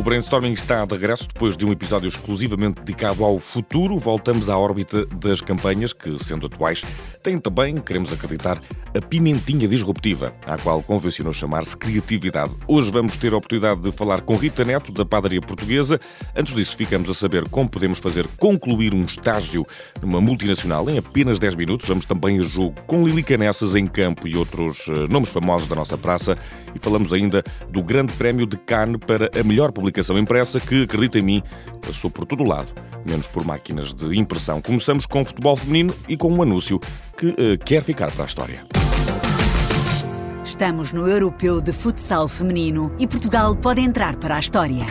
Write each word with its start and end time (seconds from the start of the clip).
O 0.00 0.02
Brainstorming 0.02 0.54
está 0.54 0.86
de 0.86 0.94
regresso 0.94 1.28
depois 1.28 1.58
de 1.58 1.66
um 1.66 1.72
episódio 1.72 2.08
exclusivamente 2.08 2.80
dedicado 2.80 3.22
ao 3.22 3.38
futuro. 3.38 3.98
Voltamos 3.98 4.48
à 4.48 4.56
órbita 4.56 5.04
das 5.04 5.42
campanhas 5.42 5.92
que, 5.92 6.18
sendo 6.24 6.46
atuais, 6.46 6.80
têm 7.22 7.38
também, 7.38 7.76
queremos 7.76 8.10
acreditar, 8.10 8.58
a 8.96 9.00
pimentinha 9.02 9.68
disruptiva, 9.68 10.32
à 10.46 10.56
qual 10.56 10.82
convencionou 10.82 11.34
chamar-se 11.34 11.76
criatividade. 11.76 12.50
Hoje 12.66 12.90
vamos 12.90 13.18
ter 13.18 13.34
a 13.34 13.36
oportunidade 13.36 13.82
de 13.82 13.92
falar 13.92 14.22
com 14.22 14.36
Rita 14.36 14.64
Neto, 14.64 14.90
da 14.90 15.04
Padaria 15.04 15.40
Portuguesa. 15.42 16.00
Antes 16.34 16.54
disso, 16.54 16.78
ficamos 16.78 17.10
a 17.10 17.12
saber 17.12 17.46
como 17.50 17.68
podemos 17.68 17.98
fazer 17.98 18.26
concluir 18.38 18.94
um 18.94 19.04
estágio 19.04 19.66
numa 20.00 20.18
multinacional 20.18 20.88
em 20.88 20.96
apenas 20.96 21.38
10 21.38 21.56
minutos. 21.56 21.86
Vamos 21.86 22.06
também 22.06 22.40
a 22.40 22.42
jogo 22.42 22.74
com 22.86 23.06
Lili 23.06 23.22
Canessas 23.22 23.76
em 23.76 23.86
campo 23.86 24.26
e 24.26 24.34
outros 24.34 24.86
eh, 24.88 25.06
nomes 25.10 25.28
famosos 25.28 25.68
da 25.68 25.76
nossa 25.76 25.98
praça. 25.98 26.38
E 26.74 26.78
falamos 26.78 27.12
ainda 27.12 27.44
do 27.68 27.82
Grande 27.82 28.14
Prémio 28.14 28.46
de 28.46 28.56
Cannes 28.56 28.98
para 29.06 29.30
a 29.38 29.44
melhor 29.44 29.72
publicação 29.90 30.16
impressa 30.16 30.60
que, 30.60 30.84
acredita 30.84 31.18
em 31.18 31.22
mim, 31.22 31.42
passou 31.84 32.10
por 32.10 32.24
todo 32.24 32.44
o 32.44 32.48
lado, 32.48 32.68
menos 33.04 33.26
por 33.26 33.44
máquinas 33.44 33.92
de 33.92 34.16
impressão. 34.16 34.62
Começamos 34.62 35.04
com 35.04 35.24
futebol 35.24 35.56
feminino 35.56 35.92
e 36.08 36.16
com 36.16 36.32
um 36.32 36.42
anúncio 36.42 36.78
que 37.16 37.26
uh, 37.26 37.58
quer 37.64 37.82
ficar 37.82 38.10
para 38.12 38.24
a 38.24 38.26
história. 38.26 38.64
Estamos 40.44 40.92
no 40.92 41.08
Europeu 41.08 41.60
de 41.60 41.72
Futsal 41.72 42.28
Feminino 42.28 42.94
e 42.98 43.06
Portugal 43.06 43.56
pode 43.56 43.80
entrar 43.80 44.16
para 44.16 44.36
a 44.36 44.40
história. 44.40 44.86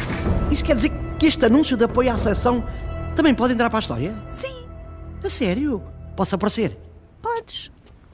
Isso 0.51 0.63
quer 0.63 0.75
dizer 0.75 0.91
que 1.17 1.27
este 1.27 1.45
anúncio 1.45 1.77
de 1.77 1.85
apoio 1.85 2.11
à 2.11 2.17
seleção 2.17 2.63
também 3.15 3.33
pode 3.33 3.53
entrar 3.53 3.69
para 3.69 3.79
a 3.79 3.81
história? 3.81 4.15
Sim. 4.29 4.65
A 5.23 5.29
sério? 5.29 5.81
Posso 6.15 6.35
aparecer? 6.35 6.77
Podes 7.21 7.71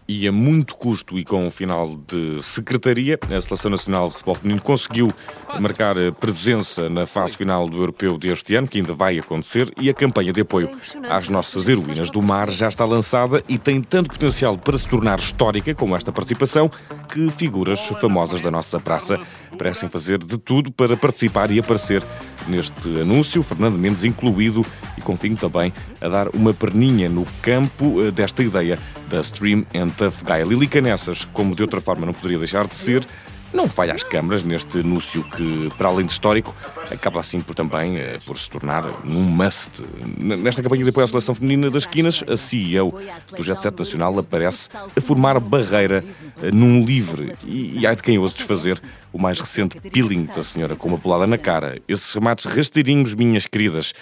e 0.07 0.27
a 0.27 0.31
muito 0.31 0.75
custo 0.75 1.17
e 1.17 1.23
com 1.23 1.47
o 1.47 1.51
final 1.51 1.97
de 2.07 2.41
secretaria, 2.41 3.19
a 3.23 3.41
Seleção 3.41 3.71
Nacional 3.71 4.07
de 4.07 4.13
Futebol 4.13 4.35
Feminino 4.35 4.61
conseguiu 4.61 5.11
marcar 5.59 5.95
presença 6.19 6.89
na 6.89 7.05
fase 7.05 7.35
final 7.35 7.67
do 7.67 7.77
Europeu 7.77 8.17
deste 8.17 8.55
ano, 8.55 8.67
que 8.67 8.77
ainda 8.77 8.93
vai 8.93 9.17
acontecer, 9.17 9.71
e 9.79 9.89
a 9.89 9.93
campanha 9.93 10.31
de 10.31 10.41
apoio 10.41 10.69
às 11.09 11.27
nossas 11.29 11.67
heroínas 11.67 12.09
do 12.09 12.21
mar 12.21 12.49
já 12.51 12.67
está 12.67 12.85
lançada 12.85 13.41
e 13.47 13.57
tem 13.57 13.81
tanto 13.81 14.09
potencial 14.09 14.57
para 14.57 14.77
se 14.77 14.87
tornar 14.87 15.19
histórica 15.19 15.73
como 15.73 15.95
esta 15.95 16.11
participação, 16.11 16.69
que 17.11 17.31
figuras 17.31 17.79
famosas 17.99 18.41
da 18.41 18.51
nossa 18.51 18.79
praça 18.79 19.19
parecem 19.57 19.89
fazer 19.89 20.19
de 20.19 20.37
tudo 20.37 20.71
para 20.71 20.95
participar 20.95 21.49
e 21.51 21.59
aparecer 21.59 22.03
neste 22.47 23.01
anúncio, 23.01 23.41
Fernando 23.41 23.77
Mendes 23.77 24.03
incluído, 24.03 24.65
e 24.97 25.01
confio 25.01 25.35
também 25.35 25.73
a 25.99 26.07
dar 26.07 26.29
uma 26.35 26.53
perninha 26.53 27.09
no 27.09 27.25
campo 27.41 28.01
eh, 28.01 28.11
desta 28.11 28.43
ideia 28.43 28.79
da 29.15 29.21
Stream 29.21 29.65
and 29.73 29.89
Tough 29.91 30.23
Guy. 30.23 30.43
Lili 30.43 30.67
Canessas, 30.67 31.23
como 31.31 31.55
de 31.55 31.61
outra 31.61 31.79
forma 31.79 32.05
não 32.05 32.13
poderia 32.13 32.37
deixar 32.37 32.67
de 32.67 32.75
ser, 32.75 33.07
não 33.53 33.65
falha 33.65 33.93
às 33.93 34.03
câmaras 34.03 34.43
neste 34.43 34.79
anúncio 34.79 35.23
que, 35.23 35.69
para 35.77 35.87
além 35.87 36.05
de 36.05 36.11
histórico, 36.11 36.53
acaba 36.91 37.21
assim 37.21 37.39
por 37.39 37.55
também 37.55 37.95
eh, 37.97 38.19
por 38.25 38.37
se 38.37 38.49
tornar 38.49 38.83
um 39.05 39.21
must. 39.21 39.81
Nesta 40.17 40.61
campanha 40.61 40.83
de 40.83 40.89
apoio 40.89 41.05
à 41.05 41.07
seleção 41.07 41.33
feminina 41.33 41.71
das 41.71 41.83
esquinas, 41.83 42.21
a 42.27 42.35
CEO 42.35 42.99
do 43.37 43.41
Jet 43.41 43.61
Set 43.61 43.79
Nacional 43.79 44.19
aparece 44.19 44.67
a 44.73 44.99
formar 44.99 45.39
barreira 45.39 46.03
eh, 46.43 46.51
num 46.51 46.83
livre 46.83 47.33
e, 47.45 47.85
e 47.85 47.95
de 47.95 48.03
quem 48.03 48.17
ouça 48.17 48.35
desfazer 48.35 48.81
o 49.13 49.17
mais 49.17 49.39
recente 49.39 49.79
peeling 49.79 50.25
da 50.25 50.43
senhora 50.43 50.75
com 50.75 50.89
uma 50.89 50.97
bolada 50.97 51.25
na 51.25 51.37
cara. 51.37 51.79
Esses 51.87 52.11
remates 52.13 52.43
rasteirinhos, 52.43 53.15
minhas 53.15 53.45
queridas, 53.45 53.93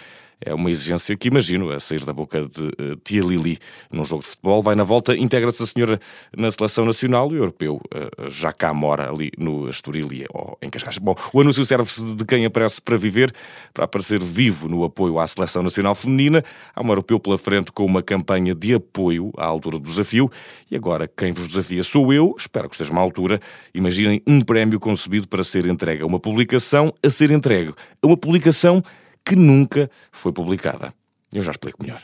é 0.46 0.54
uma 0.54 0.70
exigência 0.70 1.16
que 1.16 1.28
imagino 1.28 1.72
a 1.72 1.80
sair 1.80 2.04
da 2.06 2.14
boca 2.14 2.48
de 2.48 2.62
uh, 2.62 2.96
Tia 3.04 3.22
Lili 3.22 3.58
num 3.92 4.06
jogo 4.06 4.22
de 4.22 4.30
futebol. 4.30 4.62
Vai 4.62 4.76
na 4.76 4.84
volta, 4.84 5.16
integra-se 5.16 5.64
a 5.64 5.66
senhora 5.66 6.00
na 6.36 6.52
seleção 6.52 6.86
nacional 6.86 7.32
e 7.32 7.36
o 7.36 7.38
europeu 7.38 7.82
uh, 7.94 8.30
já 8.30 8.52
cá 8.52 8.74
mora 8.74 9.10
ali 9.10 9.32
no 9.38 9.70
Estoril 9.70 10.08
ou 10.34 10.58
em 10.62 10.70
Cascais. 10.70 10.98
Bom, 10.98 11.16
o 11.32 11.42
anúncio 11.42 11.66
serve-se 11.66 12.16
de 12.16 12.26
quem 12.26 12.46
aparece 12.46 12.82
para 12.82 12.98
viver, 12.98 13.34
para 13.74 13.86
aparecer 13.86 14.22
vivo 14.22 14.68
no 14.68 14.84
apoio 14.84 15.20
à 15.20 15.28
seleção 15.28 15.64
nacional 15.64 15.96
feminina. 15.96 16.44
Há 16.76 16.82
um 16.82 16.90
europeu 16.90 17.20
pela 17.20 17.38
frente 17.38 17.72
com 17.72 17.86
uma 17.86 18.04
campanha 18.04 18.54
de 18.54 18.74
apoio 18.74 19.32
à 19.38 19.46
altura 19.46 19.80
do 19.80 19.90
desafio 19.90 20.30
e 20.70 20.76
agora 20.76 21.08
quem 21.08 21.32
vos 21.32 21.48
desafia 21.48 21.84
sou 21.84 22.14
eu, 22.14 22.36
espero 22.38 22.68
que 22.68 22.76
estejam 22.76 22.98
à 22.98 23.02
altura. 23.02 23.40
Imaginem 23.74 24.22
um 24.28 24.42
prémio 24.42 24.80
concebido 24.80 25.28
para 25.28 25.44
ser 25.44 25.66
entregue 25.66 26.04
a 26.04 26.06
uma 26.06 26.20
publicação, 26.20 26.94
a 27.02 27.10
ser 27.10 27.32
entregue 27.32 27.74
a 28.02 28.08
uma 28.08 28.18
publicação 28.18 28.84
que 29.26 29.36
nunca 29.36 29.90
foi 30.12 30.32
publicada. 30.32 30.94
Eu 31.32 31.42
já 31.42 31.52
explico 31.52 31.82
melhor. 31.82 32.02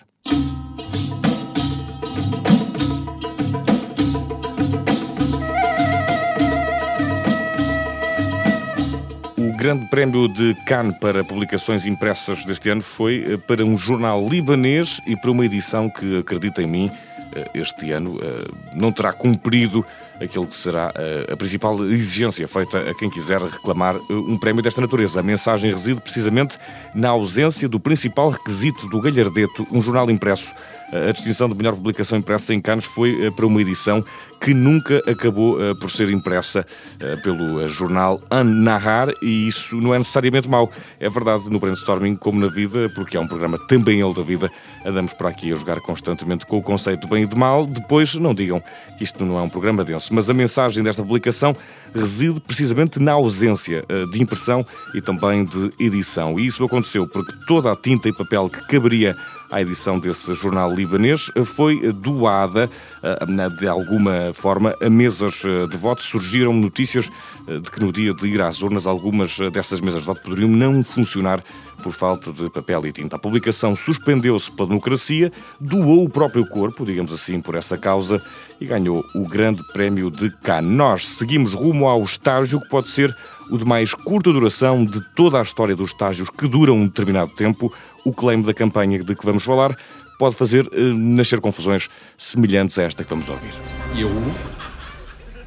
O 9.37 9.57
Grande 9.57 9.89
Prémio 9.89 10.27
de 10.27 10.55
Cannes 10.65 10.97
para 10.99 11.23
publicações 11.23 11.85
impressas 11.85 12.45
deste 12.45 12.69
ano 12.69 12.81
foi 12.81 13.33
eh, 13.33 13.37
para 13.37 13.63
um 13.65 13.77
jornal 13.77 14.25
libanês 14.27 15.01
e 15.05 15.15
para 15.17 15.31
uma 15.31 15.45
edição 15.45 15.89
que, 15.89 16.17
acredita 16.17 16.61
em 16.61 16.67
mim, 16.67 16.91
este 17.53 17.91
ano 17.91 18.19
eh, 18.21 18.47
não 18.75 18.91
terá 18.91 19.13
cumprido 19.13 19.85
aquilo 20.21 20.47
que 20.47 20.55
será 20.55 20.91
eh, 20.95 21.31
a 21.31 21.37
principal 21.37 21.83
exigência 21.85 22.47
feita 22.47 22.89
a 22.89 22.93
quem 22.93 23.09
quiser 23.09 23.41
reclamar 23.41 23.95
um 24.09 24.37
prémio 24.37 24.61
desta 24.61 24.81
natureza. 24.81 25.19
A 25.19 25.23
mensagem 25.23 25.71
reside 25.71 26.01
precisamente 26.01 26.57
na 26.93 27.09
ausência 27.09 27.69
do 27.69 27.79
principal 27.79 28.29
requisito 28.29 28.87
do 28.87 28.99
Galhardeto, 28.99 29.65
um 29.71 29.81
jornal 29.81 30.09
impresso. 30.09 30.53
A 30.91 31.11
distinção 31.11 31.47
de 31.47 31.55
melhor 31.55 31.75
publicação 31.75 32.17
impressa 32.17 32.51
em 32.51 32.59
Cannes 32.59 32.83
foi 32.83 33.29
para 33.31 33.45
uma 33.45 33.61
edição 33.61 34.03
que 34.41 34.55
nunca 34.55 34.97
acabou 35.05 35.57
por 35.79 35.91
ser 35.91 36.09
impressa 36.09 36.65
pelo 37.21 37.67
jornal 37.67 38.19
An-Nahar 38.31 39.13
e 39.21 39.47
isso 39.47 39.75
não 39.75 39.93
é 39.93 39.99
necessariamente 39.99 40.49
mau. 40.49 40.71
É 40.99 41.07
verdade 41.07 41.47
no 41.47 41.59
brainstorming 41.59 42.15
como 42.15 42.39
na 42.39 42.47
vida, 42.47 42.91
porque 42.95 43.15
é 43.15 43.19
um 43.19 43.27
programa 43.27 43.59
também 43.67 44.01
ele 44.01 44.13
da 44.15 44.23
vida, 44.23 44.51
andamos 44.83 45.13
por 45.13 45.27
aqui 45.27 45.53
a 45.53 45.55
jogar 45.55 45.79
constantemente 45.79 46.43
com 46.47 46.57
o 46.57 46.63
conceito 46.63 47.01
de 47.01 47.07
bem 47.19 47.23
e 47.23 47.25
de 47.25 47.35
mal, 47.35 47.65
depois 47.65 48.15
não 48.15 48.33
digam 48.33 48.61
que 48.97 49.03
isto 49.03 49.25
não 49.25 49.37
é 49.37 49.41
um 49.41 49.49
programa 49.49 49.83
denso. 49.83 50.13
Mas 50.13 50.29
a 50.29 50.33
mensagem 50.33 50.83
desta 50.83 51.01
publicação 51.03 51.55
reside 51.93 52.39
precisamente 52.39 52.99
na 52.99 53.13
ausência 53.13 53.83
eh, 53.87 54.05
de 54.11 54.21
impressão 54.21 54.65
e 54.93 55.01
também 55.01 55.45
de 55.45 55.71
edição. 55.79 56.39
E 56.39 56.45
isso 56.45 56.63
aconteceu 56.63 57.07
porque 57.07 57.33
toda 57.47 57.71
a 57.71 57.75
tinta 57.75 58.07
e 58.07 58.13
papel 58.13 58.49
que 58.49 58.65
caberia 58.67 59.15
à 59.49 59.61
edição 59.61 59.99
desse 59.99 60.31
jornal 60.33 60.71
libanês 60.71 61.31
foi 61.45 61.91
doada 61.93 62.69
eh, 63.01 63.49
de 63.57 63.67
alguma 63.67 64.31
forma 64.33 64.75
a 64.81 64.89
mesas 64.89 65.41
eh, 65.45 65.67
de 65.67 65.77
voto. 65.77 66.03
Surgiram 66.03 66.53
notícias 66.53 67.09
de 67.47 67.71
que 67.71 67.79
no 67.79 67.91
dia 67.91 68.13
de 68.13 68.27
ir 68.27 68.41
às 68.41 68.61
urnas 68.61 68.85
algumas 68.85 69.37
dessas 69.51 69.81
mesas 69.81 70.01
de 70.01 70.07
voto 70.07 70.21
poderiam 70.21 70.49
não 70.49 70.83
funcionar 70.83 71.43
por 71.79 71.93
falta 71.93 72.31
de 72.31 72.49
papel 72.49 72.85
e 72.85 72.91
tinta. 72.91 73.15
A 73.15 73.19
publicação 73.19 73.75
suspendeu-se 73.75 74.51
pela 74.51 74.67
democracia, 74.67 75.31
doou 75.59 76.03
o 76.03 76.09
próprio 76.09 76.45
corpo, 76.47 76.85
digamos 76.85 77.11
assim, 77.11 77.41
por 77.41 77.55
essa 77.55 77.77
causa 77.77 78.21
e 78.59 78.65
ganhou 78.65 79.03
o 79.15 79.27
Grande 79.27 79.63
Prémio 79.71 80.11
de 80.11 80.29
Cannes. 80.37 80.71
Nós 80.71 81.07
seguimos 81.07 81.53
rumo 81.53 81.87
ao 81.87 82.03
estágio 82.03 82.59
que 82.61 82.69
pode 82.69 82.89
ser 82.89 83.15
o 83.49 83.57
de 83.57 83.65
mais 83.65 83.93
curta 83.93 84.31
duração 84.31 84.85
de 84.85 85.01
toda 85.15 85.39
a 85.39 85.41
história 85.41 85.75
dos 85.75 85.91
estágios 85.91 86.29
que 86.29 86.47
duram 86.47 86.75
um 86.75 86.85
determinado 86.85 87.31
tempo. 87.31 87.73
O 88.05 88.13
claim 88.13 88.41
da 88.41 88.53
campanha 88.53 89.03
de 89.03 89.15
que 89.15 89.25
vamos 89.25 89.43
falar 89.43 89.75
pode 90.19 90.35
fazer 90.35 90.67
uh, 90.67 90.93
nascer 90.93 91.39
confusões 91.39 91.89
semelhantes 92.17 92.77
a 92.77 92.83
esta 92.83 93.03
que 93.03 93.09
vamos 93.09 93.29
ouvir. 93.29 93.53
Eu 93.97 94.09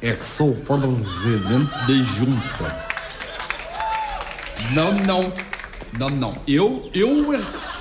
é 0.01 0.11
que 0.11 0.25
sou 0.25 0.49
o 0.49 0.55
presidente 0.55 1.71
da 1.87 1.93
junta. 2.17 2.93
Não, 4.73 4.91
não. 5.05 5.52
Não, 5.97 6.09
não. 6.09 6.33
Eu, 6.47 6.89
eu 6.93 7.09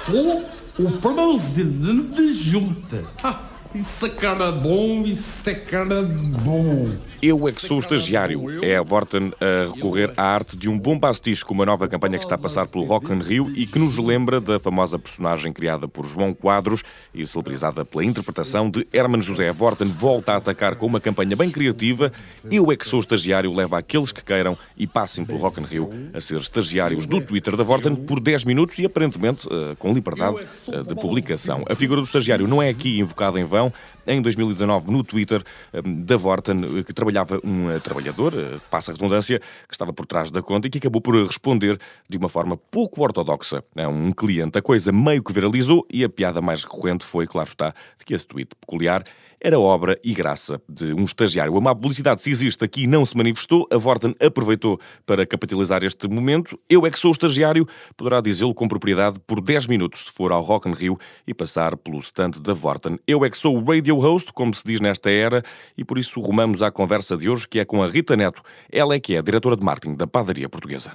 sou 0.07 0.45
o 0.79 0.93
presidente 0.99 2.03
da 2.15 2.33
junta. 2.33 3.05
Ah, 3.23 3.41
isso 3.75 4.07
é 4.07 4.09
cara 4.11 4.53
bom, 4.53 5.03
isso 5.05 5.49
é 5.49 5.55
cara 5.55 6.03
bom. 6.03 6.91
Eu 7.23 7.47
é 7.47 7.53
que 7.53 7.63
sou 7.63 7.77
o 7.77 7.81
estagiário. 7.81 8.65
É 8.65 8.77
a 8.77 8.83
Vorten 8.83 9.33
a 9.41 9.73
recorrer 9.73 10.13
à 10.17 10.25
arte 10.25 10.57
de 10.57 10.69
um 10.69 10.77
bom 10.77 10.99
pastiche 10.99 11.45
com 11.45 11.55
uma 11.55 11.65
nova 11.65 11.87
campanha 11.87 12.19
que 12.19 12.25
está 12.25 12.35
a 12.35 12.39
passar 12.39 12.67
pelo 12.67 12.83
Rock 12.83 13.13
in 13.13 13.21
Rio 13.21 13.53
e 13.55 13.65
que 13.65 13.79
nos 13.79 13.97
lembra 13.97 14.41
da 14.41 14.59
famosa 14.59 14.99
personagem 14.99 15.53
criada 15.53 15.87
por 15.87 16.05
João 16.05 16.35
Quadros 16.35 16.83
e 17.15 17.25
celebrizada 17.25 17.85
pela 17.85 18.05
interpretação 18.05 18.69
de 18.69 18.85
Herman 18.93 19.23
José. 19.23 19.49
A 19.49 19.53
Vorten 19.53 19.87
volta 19.87 20.33
a 20.33 20.37
atacar 20.39 20.75
com 20.75 20.87
uma 20.87 21.01
campanha 21.01 21.37
bem 21.37 21.49
criativa. 21.49 22.11
Eu 22.51 22.73
é 22.73 22.77
que 22.77 22.85
sou 22.85 22.99
o 22.99 23.03
estagiário 23.03 23.55
leva 23.55 23.79
aqueles 23.79 24.11
que 24.11 24.25
queiram 24.25 24.59
e 24.77 24.85
passem 24.85 25.25
pelo 25.25 25.39
Rock 25.39 25.61
in 25.61 25.65
Rio 25.65 25.91
a 26.13 26.21
ser 26.21 26.41
estagiários 26.41 27.07
do 27.07 27.21
Twitter 27.21 27.57
da 27.57 27.63
Vorten 27.63 27.95
por 27.95 28.19
10 28.19 28.45
minutos 28.47 28.81
e 28.81 28.85
aparentemente 28.85 29.47
eh, 29.49 29.77
com 29.79 29.93
liberdade 29.93 30.39
eh, 30.67 30.83
de 30.83 30.97
publicação. 30.97 31.63
A 31.69 31.77
figura 31.77 32.01
do 32.01 32.05
estagiário 32.05 32.49
não 32.49 32.61
é 32.61 32.69
aqui 32.69 32.99
invocada 32.99 33.39
em 33.39 33.45
vão. 33.45 33.62
Em 34.05 34.21
2019, 34.21 34.91
no 34.91 35.05
Twitter 35.05 35.45
eh, 35.73 35.81
da 35.83 36.17
Vorten, 36.17 36.83
que 36.83 36.93
trabalhou 36.93 37.13
trabalhava 37.13 37.41
um 37.45 37.75
uh, 37.75 37.81
trabalhador, 37.81 38.33
passa 38.71 38.91
a 38.91 38.95
redundância, 38.95 39.39
que 39.39 39.75
estava 39.75 39.93
por 39.93 40.07
trás 40.07 40.31
da 40.31 40.43
conta 40.43 40.67
e 40.67 40.71
que 40.71 40.79
acabou 40.79 41.01
por 41.01 41.15
responder 41.27 41.79
de 42.09 42.17
uma 42.17 42.29
forma 42.29 42.57
pouco 42.57 43.03
ortodoxa 43.03 43.63
a 43.77 43.89
um 43.89 44.11
cliente. 44.13 44.59
A 44.59 44.63
coisa 44.63 44.91
meio 44.91 45.23
que 45.23 45.33
viralizou 45.33 45.87
e 45.91 46.03
a 46.03 46.09
piada 46.09 46.41
mais 46.41 46.65
recorrente 46.65 47.05
foi, 47.05 47.27
claro 47.27 47.49
está, 47.49 47.75
de 47.99 48.05
que 48.05 48.15
esse 48.15 48.27
tweet 48.27 48.55
peculiar 48.59 49.05
era 49.43 49.59
obra 49.59 49.99
e 50.05 50.15
graça 50.15 50.63
de 50.69 50.95
um 50.95 51.05
estagiário. 51.05 51.57
A 51.57 51.61
má 51.61 51.75
publicidade, 51.75 52.23
se 52.23 52.31
existe 52.31 52.65
aqui, 52.65 52.87
não 52.87 53.05
se 53.05 53.17
manifestou. 53.17 53.67
A 53.73 53.77
Vorten 53.77 54.15
aproveitou 54.25 54.79
para 55.05 55.27
capitalizar 55.27 55.83
este 55.83 56.09
momento. 56.09 56.57
Eu 56.71 56.87
é 56.87 56.91
que 56.91 56.99
sou 56.99 57.11
estagiário, 57.11 57.67
poderá 57.97 58.21
dizê-lo 58.21 58.55
com 58.55 58.69
propriedade 58.69 59.19
por 59.27 59.41
10 59.41 59.67
minutos, 59.67 60.05
se 60.05 60.13
for 60.13 60.31
ao 60.31 60.43
Rock 60.43 60.69
in 60.69 60.73
Rio 60.73 60.97
e 61.27 61.35
passar 61.35 61.77
pelo 61.77 61.99
stand 61.99 62.33
da 62.41 62.55
Vorten. 62.55 62.99
Eu 63.07 63.25
é 63.25 63.31
que 63.31 63.37
sou 63.37 63.59
o 63.59 63.65
radio 63.65 63.97
host, 63.97 64.33
como 64.33 64.55
se 64.55 64.63
diz 64.65 64.81
nesta 64.81 65.11
era, 65.11 65.43
e 65.77 65.85
por 65.85 65.99
isso 65.99 66.21
rumamos 66.21 66.63
à 66.63 66.71
conversa 66.71 67.17
de 67.17 67.29
hoje, 67.29 67.49
que 67.49 67.59
é 67.59 67.65
com 67.65 67.83
a 67.83 67.89
Rita 67.89 68.15
Neto. 68.15 68.43
Ela 68.71 68.95
é 68.95 69.01
que 69.01 69.17
é 69.17 69.19
a 69.19 69.23
diretora 69.23 69.57
de 69.57 69.65
marketing 69.65 69.97
da 69.97 70.07
padaria 70.07 70.49
portuguesa. 70.49 70.93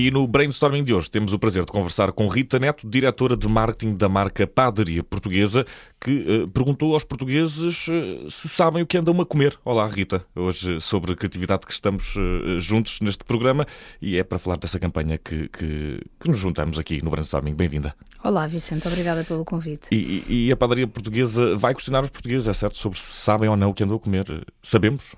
E 0.00 0.10
no 0.10 0.26
brainstorming 0.26 0.82
de 0.82 0.94
hoje 0.94 1.10
temos 1.10 1.34
o 1.34 1.38
prazer 1.38 1.62
de 1.62 1.70
conversar 1.70 2.10
com 2.12 2.26
Rita 2.26 2.58
Neto, 2.58 2.88
diretora 2.88 3.36
de 3.36 3.46
marketing 3.46 3.98
da 3.98 4.08
marca 4.08 4.46
Padaria 4.46 5.04
Portuguesa, 5.04 5.66
que 6.00 6.44
uh, 6.44 6.48
perguntou 6.48 6.94
aos 6.94 7.04
portugueses 7.04 7.86
uh, 7.86 8.30
se 8.30 8.48
sabem 8.48 8.82
o 8.82 8.86
que 8.86 8.96
andam 8.96 9.20
a 9.20 9.26
comer. 9.26 9.58
Olá, 9.62 9.86
Rita. 9.86 10.24
Hoje 10.34 10.80
sobre 10.80 11.14
criatividade 11.14 11.66
que 11.66 11.72
estamos 11.74 12.16
uh, 12.16 12.58
juntos 12.58 12.98
neste 13.02 13.24
programa 13.24 13.66
e 14.00 14.16
é 14.16 14.24
para 14.24 14.38
falar 14.38 14.56
dessa 14.56 14.78
campanha 14.80 15.18
que, 15.18 15.50
que, 15.50 16.00
que 16.18 16.28
nos 16.30 16.38
juntamos 16.38 16.78
aqui 16.78 17.04
no 17.04 17.10
brainstorming. 17.10 17.54
Bem-vinda. 17.54 17.94
Olá, 18.24 18.46
Vicente. 18.46 18.88
Obrigada 18.88 19.22
pelo 19.22 19.44
convite. 19.44 19.88
E, 19.92 20.24
e, 20.26 20.46
e 20.46 20.50
a 20.50 20.56
Padaria 20.56 20.86
Portuguesa 20.86 21.58
vai 21.58 21.74
questionar 21.74 22.02
os 22.02 22.08
portugueses, 22.08 22.48
é 22.48 22.54
certo, 22.54 22.78
sobre 22.78 22.98
se 22.98 23.04
sabem 23.04 23.50
ou 23.50 23.56
não 23.56 23.68
o 23.68 23.74
que 23.74 23.84
andam 23.84 23.98
a 23.98 24.00
comer. 24.00 24.24
Sabemos? 24.62 25.14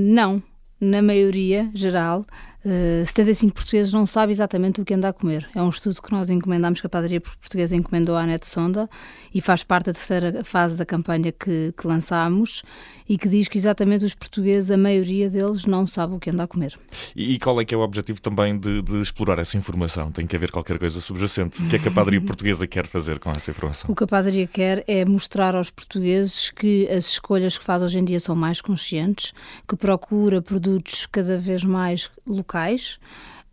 não. 0.00 0.42
Na 0.80 1.00
maioria 1.00 1.70
geral, 1.72 2.26
Uh, 2.64 3.02
eh, 3.02 3.04
75 3.04 3.54
portugueses 3.54 3.92
não 3.92 4.06
sabem 4.06 4.32
exatamente 4.32 4.80
o 4.80 4.84
que 4.84 4.94
anda 4.94 5.08
a 5.08 5.12
comer. 5.12 5.46
É 5.54 5.62
um 5.62 5.68
estudo 5.68 6.00
que 6.00 6.10
nós 6.10 6.30
encomendamos, 6.30 6.80
que 6.80 6.86
a 6.86 6.90
Padaria 6.90 7.20
Portuguesa 7.20 7.76
encomendou 7.76 8.16
à 8.16 8.26
Net 8.26 8.46
Sonda 8.46 8.88
e 9.34 9.40
faz 9.40 9.62
parte 9.62 9.86
da 9.86 9.92
terceira 9.92 10.42
fase 10.44 10.74
da 10.76 10.86
campanha 10.86 11.30
que, 11.30 11.74
que 11.76 11.86
lançámos 11.86 12.62
e 13.06 13.18
que 13.18 13.28
diz 13.28 13.48
que 13.48 13.58
exatamente 13.58 14.04
os 14.04 14.14
portugueses, 14.14 14.70
a 14.70 14.78
maioria 14.78 15.28
deles, 15.28 15.66
não 15.66 15.86
sabe 15.86 16.14
o 16.14 16.18
que 16.18 16.30
anda 16.30 16.44
a 16.44 16.46
comer. 16.46 16.78
E, 17.14 17.34
e 17.34 17.38
qual 17.38 17.60
é 17.60 17.64
que 17.64 17.74
é 17.74 17.76
o 17.76 17.80
objetivo 17.80 18.20
também 18.20 18.58
de, 18.58 18.80
de, 18.80 19.02
explorar 19.02 19.38
essa 19.38 19.58
informação? 19.58 20.10
Tem 20.10 20.26
que 20.26 20.34
haver 20.34 20.50
qualquer 20.50 20.78
coisa 20.78 21.00
subjacente. 21.00 21.62
O 21.62 21.68
que 21.68 21.76
é 21.76 21.78
que 21.78 21.88
a 21.88 21.90
Padaria 21.90 22.20
Portuguesa 22.24 22.66
quer 22.66 22.86
fazer 22.86 23.18
com 23.18 23.30
essa 23.30 23.50
informação? 23.50 23.90
O 23.90 23.94
que 23.94 24.04
a 24.04 24.06
Padaria 24.06 24.46
quer 24.46 24.82
é 24.86 25.04
mostrar 25.04 25.54
aos 25.54 25.70
portugueses 25.70 26.50
que 26.50 26.88
as 26.88 27.10
escolhas 27.10 27.58
que 27.58 27.64
faz 27.64 27.82
hoje 27.82 27.98
em 27.98 28.04
dia 28.04 28.18
são 28.18 28.34
mais 28.34 28.62
conscientes, 28.62 29.34
que 29.68 29.76
procura 29.76 30.40
produtos 30.40 31.06
cada 31.06 31.38
vez 31.38 31.62
mais 31.62 32.10
locais 32.26 32.53
locais, 32.54 32.98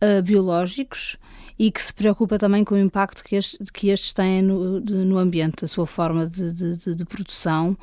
uh, 0.01 0.21
biológicos 0.21 1.17
e 1.57 1.71
que 1.71 1.81
se 1.81 1.93
preocupa 1.93 2.37
também 2.37 2.63
com 2.63 2.75
o 2.75 2.77
impacto 2.77 3.23
que, 3.23 3.37
que 3.73 3.89
estes 3.89 4.13
têm 4.13 4.41
no, 4.41 4.79
de, 4.79 4.93
no 4.93 5.17
ambiente, 5.17 5.65
a 5.65 5.67
sua 5.67 5.85
forma 5.85 6.27
de, 6.27 6.53
de, 6.53 6.95
de 6.95 7.05
produção, 7.05 7.77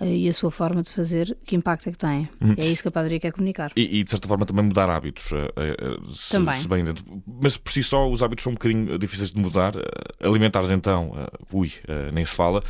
e 0.00 0.28
a 0.28 0.32
sua 0.32 0.50
forma 0.50 0.82
de 0.82 0.90
fazer, 0.90 1.36
que 1.44 1.54
impacto 1.54 1.88
é 1.88 1.92
que 1.92 1.98
tem. 1.98 2.28
Hum. 2.40 2.54
É 2.56 2.66
isso 2.66 2.82
que 2.82 2.88
a 2.88 2.90
padaria 2.90 3.20
quer 3.20 3.32
comunicar. 3.32 3.70
E, 3.76 4.00
e 4.00 4.04
de 4.04 4.10
certa 4.10 4.26
forma 4.26 4.44
também 4.44 4.64
mudar 4.64 4.90
hábitos. 4.90 5.30
Uh, 5.30 5.36
uh, 5.36 6.10
se, 6.10 6.32
também. 6.32 6.54
Se 6.54 6.68
bem 6.68 6.84
dentro. 6.84 7.04
Mas 7.40 7.56
por 7.56 7.72
si 7.72 7.82
só 7.82 8.10
os 8.10 8.22
hábitos 8.22 8.42
são 8.42 8.52
um 8.52 8.54
bocadinho 8.54 8.98
difíceis 8.98 9.32
de 9.32 9.38
mudar. 9.38 9.72
Alimentares 10.20 10.70
então, 10.70 11.12
ui, 11.52 11.72
nem 12.12 12.24
se 12.24 12.34
fala. 12.34 12.62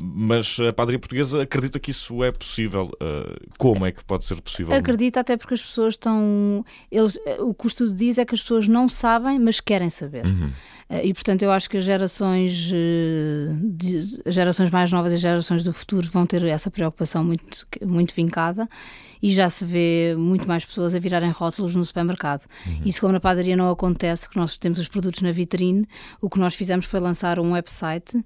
mas 0.00 0.58
a 0.60 0.72
padaria 0.72 0.98
portuguesa 0.98 1.42
acredita 1.42 1.78
que 1.78 1.90
isso 1.90 2.22
é 2.22 2.30
possível. 2.30 2.90
como 3.58 3.86
é 3.86 3.92
que 3.92 4.04
pode 4.04 4.26
ser 4.26 4.40
possível? 4.40 4.74
Acredita 4.74 5.20
até 5.20 5.36
porque 5.36 5.54
as 5.54 5.62
pessoas 5.62 5.94
estão. 5.94 6.64
Eles, 6.90 7.18
o 7.38 7.54
que 7.54 7.66
o 7.66 7.68
estudo 7.68 7.94
diz 7.94 8.18
é 8.18 8.24
que 8.24 8.34
as 8.34 8.40
pessoas 8.40 8.68
não 8.68 8.88
sabem, 8.88 9.38
mas 9.38 9.60
querem 9.60 9.90
saber. 9.90 10.26
Uhum. 10.26 10.50
Eh, 10.92 11.06
e, 11.06 11.14
portanto, 11.14 11.42
eu 11.42 11.50
acho 11.50 11.70
que 11.70 11.78
as 11.78 11.84
gerações, 11.84 12.70
eh, 12.72 13.54
de, 13.62 14.20
as 14.26 14.34
gerações 14.34 14.70
mais 14.70 14.92
novas 14.92 15.12
e 15.12 15.14
as 15.14 15.20
gerações 15.20 15.64
do 15.64 15.72
futuro 15.72 16.06
vão 16.10 16.26
ter 16.26 16.44
essa 16.44 16.70
preocupação 16.70 17.24
muito, 17.24 17.66
muito 17.80 18.14
vincada 18.14 18.68
e 19.22 19.32
já 19.32 19.48
se 19.48 19.64
vê 19.64 20.14
muito 20.18 20.46
mais 20.46 20.64
pessoas 20.64 20.94
a 20.94 20.98
virarem 20.98 21.30
rótulos 21.30 21.74
no 21.74 21.84
supermercado. 21.84 22.44
Uhum. 22.66 22.82
Isso, 22.84 23.00
como 23.00 23.12
na 23.12 23.20
padaria, 23.20 23.56
não 23.56 23.70
acontece, 23.70 24.28
que 24.28 24.36
nós 24.36 24.58
temos 24.58 24.78
os 24.78 24.88
produtos 24.88 25.22
na 25.22 25.32
vitrine, 25.32 25.86
o 26.20 26.28
que 26.28 26.38
nós 26.38 26.54
fizemos 26.54 26.84
foi 26.86 27.00
lançar 27.00 27.38
um 27.38 27.52
website 27.52 28.16
uh, 28.16 28.24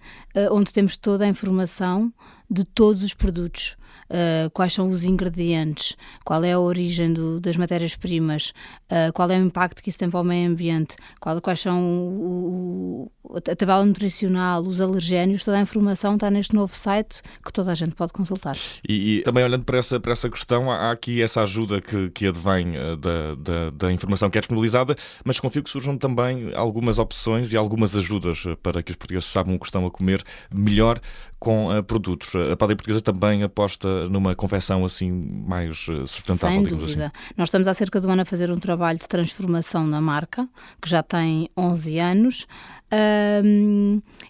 onde 0.50 0.72
temos 0.72 0.96
toda 0.96 1.24
a 1.24 1.28
informação 1.28 2.12
de 2.50 2.64
todos 2.64 3.02
os 3.02 3.14
produtos. 3.14 3.76
Uh, 4.08 4.48
quais 4.52 4.72
são 4.72 4.88
os 4.88 5.02
ingredientes, 5.02 5.96
qual 6.24 6.44
é 6.44 6.52
a 6.52 6.60
origem 6.60 7.12
do, 7.12 7.40
das 7.40 7.56
matérias-primas, 7.56 8.52
uh, 8.88 9.12
qual 9.12 9.28
é 9.28 9.36
o 9.36 9.42
impacto 9.42 9.82
que 9.82 9.88
isso 9.88 9.98
tem 9.98 10.08
para 10.08 10.20
o 10.20 10.24
meio 10.24 10.48
ambiente, 10.48 10.94
qual, 11.18 11.40
quais 11.40 11.58
são 11.58 11.82
o, 11.82 13.10
a 13.34 13.56
tabela 13.56 13.84
nutricional, 13.84 14.62
os 14.62 14.80
alergénios, 14.80 15.44
toda 15.44 15.58
a 15.58 15.60
informação 15.60 16.14
está 16.14 16.30
neste 16.30 16.54
novo 16.54 16.76
site 16.76 17.22
que 17.44 17.52
toda 17.52 17.72
a 17.72 17.74
gente 17.74 17.94
pode 17.94 18.12
consultar. 18.12 18.56
E, 18.88 19.18
e 19.18 19.22
também 19.22 19.44
olhando 19.44 19.64
para 19.64 19.78
essa, 19.78 19.98
para 19.98 20.12
essa 20.12 20.28
questão, 20.28 20.70
há 20.70 20.90
aqui 20.92 21.22
essa 21.22 21.42
ajuda 21.42 21.80
que, 21.80 22.10
que 22.10 22.26
advém 22.26 22.76
uh, 22.76 22.96
da, 22.96 23.34
da, 23.34 23.70
da, 23.70 23.92
informação 23.92 24.30
que 24.30 24.38
é 24.38 24.40
disponibilizada, 24.40 24.94
mas 25.24 25.40
confio 25.40 25.62
que 25.62 25.70
surjam 25.70 25.96
também 25.96 26.52
algumas 26.54 26.98
opções 26.98 27.52
e 27.52 27.56
algumas 27.56 27.96
ajudas 27.96 28.44
para 28.62 28.82
que 28.82 28.90
os 28.90 28.96
portugueses 28.96 29.28
saibam 29.28 29.54
o 29.54 29.58
que 29.58 29.66
estão 29.66 29.86
a 29.86 29.90
comer 29.90 30.22
melhor 30.52 31.00
com 31.38 31.76
uh, 31.76 31.82
produtos. 31.82 32.34
A 32.34 32.56
padaria 32.56 32.76
portuguesa 32.76 33.00
também 33.00 33.42
aposta 33.42 34.08
numa 34.08 34.34
confecção 34.34 34.84
assim 34.84 35.10
mais 35.46 35.86
uh, 35.88 36.06
sustentável, 36.06 36.56
Sem 36.56 36.64
dúvida. 36.64 37.06
Assim. 37.06 37.34
Nós 37.36 37.48
estamos 37.48 37.68
há 37.68 37.74
cerca 37.74 38.00
de 38.00 38.06
um 38.06 38.10
ano 38.10 38.22
a 38.22 38.24
fazer 38.24 38.50
um 38.50 38.58
trabalho 38.58 38.98
de 38.98 39.08
transformação 39.08 39.86
na 39.86 40.00
marca, 40.00 40.48
que 40.80 40.88
já 40.88 41.02
tem 41.02 41.48
11 41.56 41.98
anos. 41.98 42.46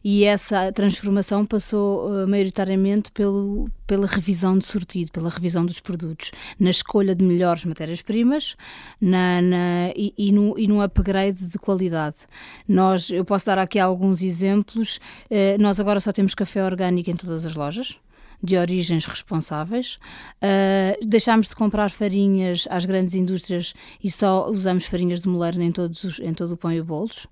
E 0.05 0.25
essa 0.25 0.73
transformação 0.73 1.45
passou 1.45 2.09
uh, 2.09 2.29
maioritariamente 2.29 3.11
pelo, 3.13 3.69
pela 3.87 4.07
revisão 4.07 4.59
de 4.59 4.67
sortido, 4.67 5.11
pela 5.13 5.29
revisão 5.29 5.65
dos 5.65 5.81
produtos, 5.81 6.31
na 6.59 6.71
escolha 6.71 7.15
de 7.15 7.25
melhores 7.25 7.65
matérias-primas 7.65 8.57
na, 9.01 9.41
na, 9.43 9.91
e, 9.97 10.15
e, 10.17 10.33
no, 10.33 10.59
e 10.59 10.67
no 10.67 10.81
upgrade 10.81 11.47
de 11.47 11.59
qualidade. 11.59 12.17
Nós, 12.69 13.11
eu 13.11 13.25
posso 13.25 13.47
dar 13.47 13.59
aqui 13.59 13.79
alguns 13.79 14.23
exemplos. 14.23 14.99
Uh, 15.31 15.61
nós 15.61 15.81
agora 15.81 16.01
só 16.01 16.13
temos 16.13 16.35
café 16.35 16.65
orgânico 16.65 17.11
em 17.11 17.17
todas 17.17 17.45
as 17.45 17.55
lojas 17.55 17.99
de 18.43 18.57
origens 18.57 19.05
responsáveis. 19.05 19.99
Uh, 20.43 21.07
deixámos 21.07 21.49
de 21.49 21.57
comprar 21.57 21.91
farinhas 21.91 22.67
às 22.71 22.85
grandes 22.85 23.15
indústrias 23.15 23.75
e 24.03 24.11
só 24.11 24.49
usamos 24.49 24.87
farinhas 24.87 25.21
de 25.21 25.29
moleiro 25.29 25.61
em, 25.63 25.73
todos 25.73 26.05
os, 26.05 26.19
em 26.19 26.33
todo 26.35 26.53
o 26.53 26.57
pão 26.57 26.73
e 26.73 26.83
bolos. 26.83 27.27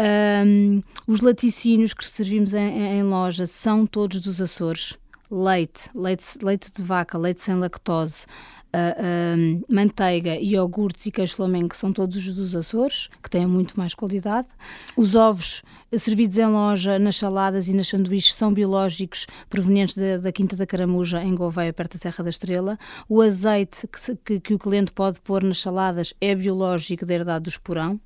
Um, 0.00 0.82
os 1.06 1.20
laticínios 1.20 1.94
que 1.94 2.04
servimos 2.04 2.52
em, 2.52 2.98
em, 2.98 3.02
loja 3.04 3.46
são 3.46 3.86
todos 3.86 4.20
dos 4.20 4.40
Açores. 4.40 4.98
Leite, 5.30 5.88
leite, 5.94 6.38
leite 6.42 6.70
de 6.70 6.82
vaca, 6.82 7.16
leite 7.16 7.42
sem 7.42 7.54
lactose, 7.54 8.26
uh, 8.74 9.74
manteiga, 9.74 10.36
iogurtes 10.36 11.06
e 11.06 11.10
queijo 11.10 11.36
flamengo 11.36 11.74
são 11.74 11.92
todos 11.92 12.16
os 12.16 12.34
dos 12.34 12.54
Açores, 12.54 13.08
que 13.22 13.30
têm 13.30 13.46
muito 13.46 13.78
mais 13.78 13.94
qualidade. 13.94 14.48
Os 14.96 15.14
ovos 15.14 15.62
servidos 15.96 16.36
em 16.36 16.46
loja, 16.46 16.98
nas 16.98 17.16
saladas 17.16 17.68
e 17.68 17.74
nas 17.74 17.88
sanduíches, 17.88 18.34
são 18.34 18.52
biológicos, 18.52 19.26
provenientes 19.48 19.96
da, 19.96 20.18
da 20.18 20.32
Quinta 20.32 20.56
da 20.56 20.66
Caramuja, 20.66 21.22
em 21.22 21.34
Gouveia, 21.34 21.72
perto 21.72 21.94
da 21.94 22.00
Serra 22.00 22.24
da 22.24 22.30
Estrela. 22.30 22.78
O 23.08 23.20
azeite 23.20 23.86
que, 23.86 24.16
que, 24.16 24.40
que 24.40 24.54
o 24.54 24.58
cliente 24.58 24.92
pode 24.92 25.20
pôr 25.20 25.42
nas 25.42 25.60
saladas 25.60 26.12
é 26.20 26.34
biológico, 26.34 27.06
da 27.06 27.14
herdade 27.14 27.44
do 27.44 27.48
esporão. 27.48 28.00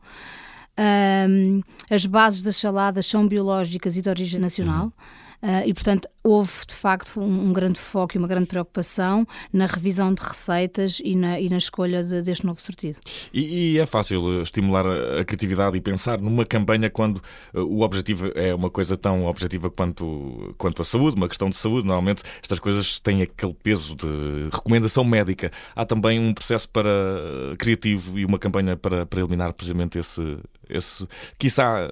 Um, 0.78 1.60
as 1.90 2.06
bases 2.06 2.42
das 2.42 2.56
saladas 2.56 3.04
são 3.06 3.26
biológicas 3.26 3.96
e 3.96 4.02
de 4.02 4.08
origem 4.08 4.40
nacional. 4.40 4.84
Uhum. 4.84 5.27
Uh, 5.40 5.62
e, 5.66 5.72
portanto, 5.72 6.08
houve 6.24 6.52
de 6.66 6.74
facto 6.74 7.20
um, 7.20 7.48
um, 7.48 7.52
grande 7.52 7.78
foco 7.78 8.16
e 8.16 8.18
uma 8.18 8.26
grande 8.26 8.46
preocupação 8.46 9.24
na 9.52 9.66
revisão 9.66 10.12
de 10.12 10.20
receitas 10.20 11.00
e 11.02 11.14
na, 11.14 11.38
e 11.38 11.48
na 11.48 11.58
escolha 11.58 12.02
de, 12.02 12.22
deste 12.22 12.44
novo 12.44 12.60
sortido. 12.60 12.98
E, 13.32 13.74
e, 13.74 13.78
é 13.78 13.86
fácil 13.86 14.42
estimular 14.42 14.84
a, 14.84 15.24
criatividade 15.24 15.76
e 15.76 15.80
pensar 15.80 16.18
numa 16.18 16.44
campanha 16.44 16.90
quando 16.90 17.18
uh, 17.54 17.60
o 17.60 17.82
objetivo 17.82 18.32
é 18.34 18.52
uma 18.52 18.68
coisa 18.68 18.96
tão 18.96 19.26
objetiva 19.26 19.70
quanto, 19.70 20.54
quanto 20.58 20.82
a 20.82 20.84
saúde, 20.84 21.16
uma 21.16 21.28
questão 21.28 21.48
de 21.48 21.56
saúde. 21.56 21.86
Normalmente 21.86 22.22
estas 22.42 22.58
coisas 22.58 22.98
têm 22.98 23.22
aquele 23.22 23.54
peso 23.54 23.94
de 23.94 24.48
recomendação 24.52 25.04
médica. 25.04 25.52
Há 25.76 25.84
também 25.84 26.18
um 26.18 26.34
processo 26.34 26.68
para 26.68 26.90
uh, 26.90 27.56
criativo 27.56 28.18
e 28.18 28.24
uma 28.24 28.40
campanha 28.40 28.76
para, 28.76 29.06
para 29.06 29.20
eliminar 29.20 29.52
precisamente 29.52 29.98
esse, 29.98 30.38
esse 30.68 31.06
quiçá, 31.38 31.88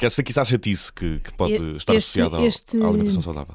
essa 0.00 0.22
quiçá 0.22 0.44
chatice 0.44 0.92
que, 0.92 1.18
que 1.20 1.32
pode 1.34 1.52
este, 1.52 1.76
estar 1.76 1.96
associada 1.96 2.40
este, 2.42 2.82
à 2.82 2.86
alimentação 2.86 3.22
saudável. 3.22 3.54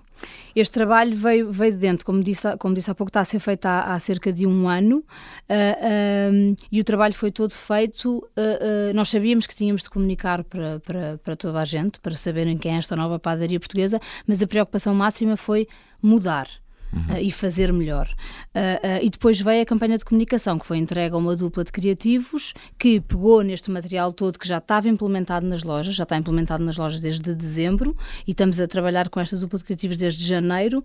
Este 0.56 0.74
trabalho 0.74 1.16
veio, 1.16 1.52
veio 1.52 1.74
de 1.74 1.78
dentro, 1.78 2.06
como 2.06 2.22
disse, 2.24 2.58
como 2.58 2.74
disse 2.74 2.90
há 2.90 2.96
pouco, 2.96 3.10
está 3.10 3.22
a 3.22 3.26
ser 3.26 3.40
feito 3.40 3.66
há, 3.66 3.94
há 3.94 4.00
cerca 4.00 4.34
de 4.34 4.46
um 4.46 4.68
ano 4.68 4.98
uh, 4.98 5.04
ah, 5.50 6.30
um, 6.32 6.56
e 6.72 6.82
o 6.82 6.84
trabalho 6.84 7.14
foi 7.14 7.32
todo 7.32 7.54
feito. 7.54 8.18
Uh, 8.18 8.92
uh, 8.92 8.94
nós 8.94 9.10
sabíamos 9.10 9.48
que 9.48 9.56
tínhamos 9.56 9.84
de 9.84 9.90
comunicar 9.90 10.44
para, 10.44 10.80
para, 10.80 11.18
para 11.24 11.36
toda 11.36 11.60
a 11.60 11.66
gente, 11.66 12.00
para 12.00 12.16
saberem 12.16 12.58
quem 12.58 12.76
é 12.76 12.78
esta 12.78 12.96
nova 12.96 13.20
padaria 13.20 13.60
portuguesa, 13.60 14.00
mas 14.28 14.42
a 14.42 14.48
preocupação 14.48 14.94
máxima 14.94 15.38
foi 15.38 15.68
mudar 16.02 16.50
uhum. 16.94 17.16
uh, 17.16 17.20
e 17.20 17.32
fazer 17.32 17.72
melhor. 17.74 18.08
Uh, 18.56 19.04
e 19.04 19.10
depois 19.10 19.40
veio 19.40 19.62
a 19.62 19.66
campanha 19.66 19.98
de 19.98 20.06
comunicação, 20.06 20.58
que 20.58 20.66
foi 20.66 20.78
entregue 20.78 21.16
a 21.16 21.18
uma 21.18 21.36
dupla 21.36 21.64
de 21.64 21.72
criativos 21.72 22.54
que 22.78 23.00
pegou 23.00 23.44
neste 23.44 23.72
material 23.72 24.14
todo 24.14 24.38
que 24.38 24.48
já 24.48 24.58
estava 24.58 24.88
implementado 24.88 25.46
nas 25.46 25.64
lojas, 25.64 25.96
já 25.96 26.04
está 26.04 26.18
implementado 26.18 26.64
nas 26.64 26.78
lojas 26.78 27.00
desde 27.00 27.34
dezembro 27.36 27.96
e 28.28 28.32
estamos 28.32 28.60
a 28.60 28.68
trabalhar 28.68 29.10
com 29.10 29.20
esta 29.20 29.38
dupla 29.38 29.60
de 29.60 29.66
criativos 29.66 29.98
desde 29.98 30.26
janeiro, 30.26 30.84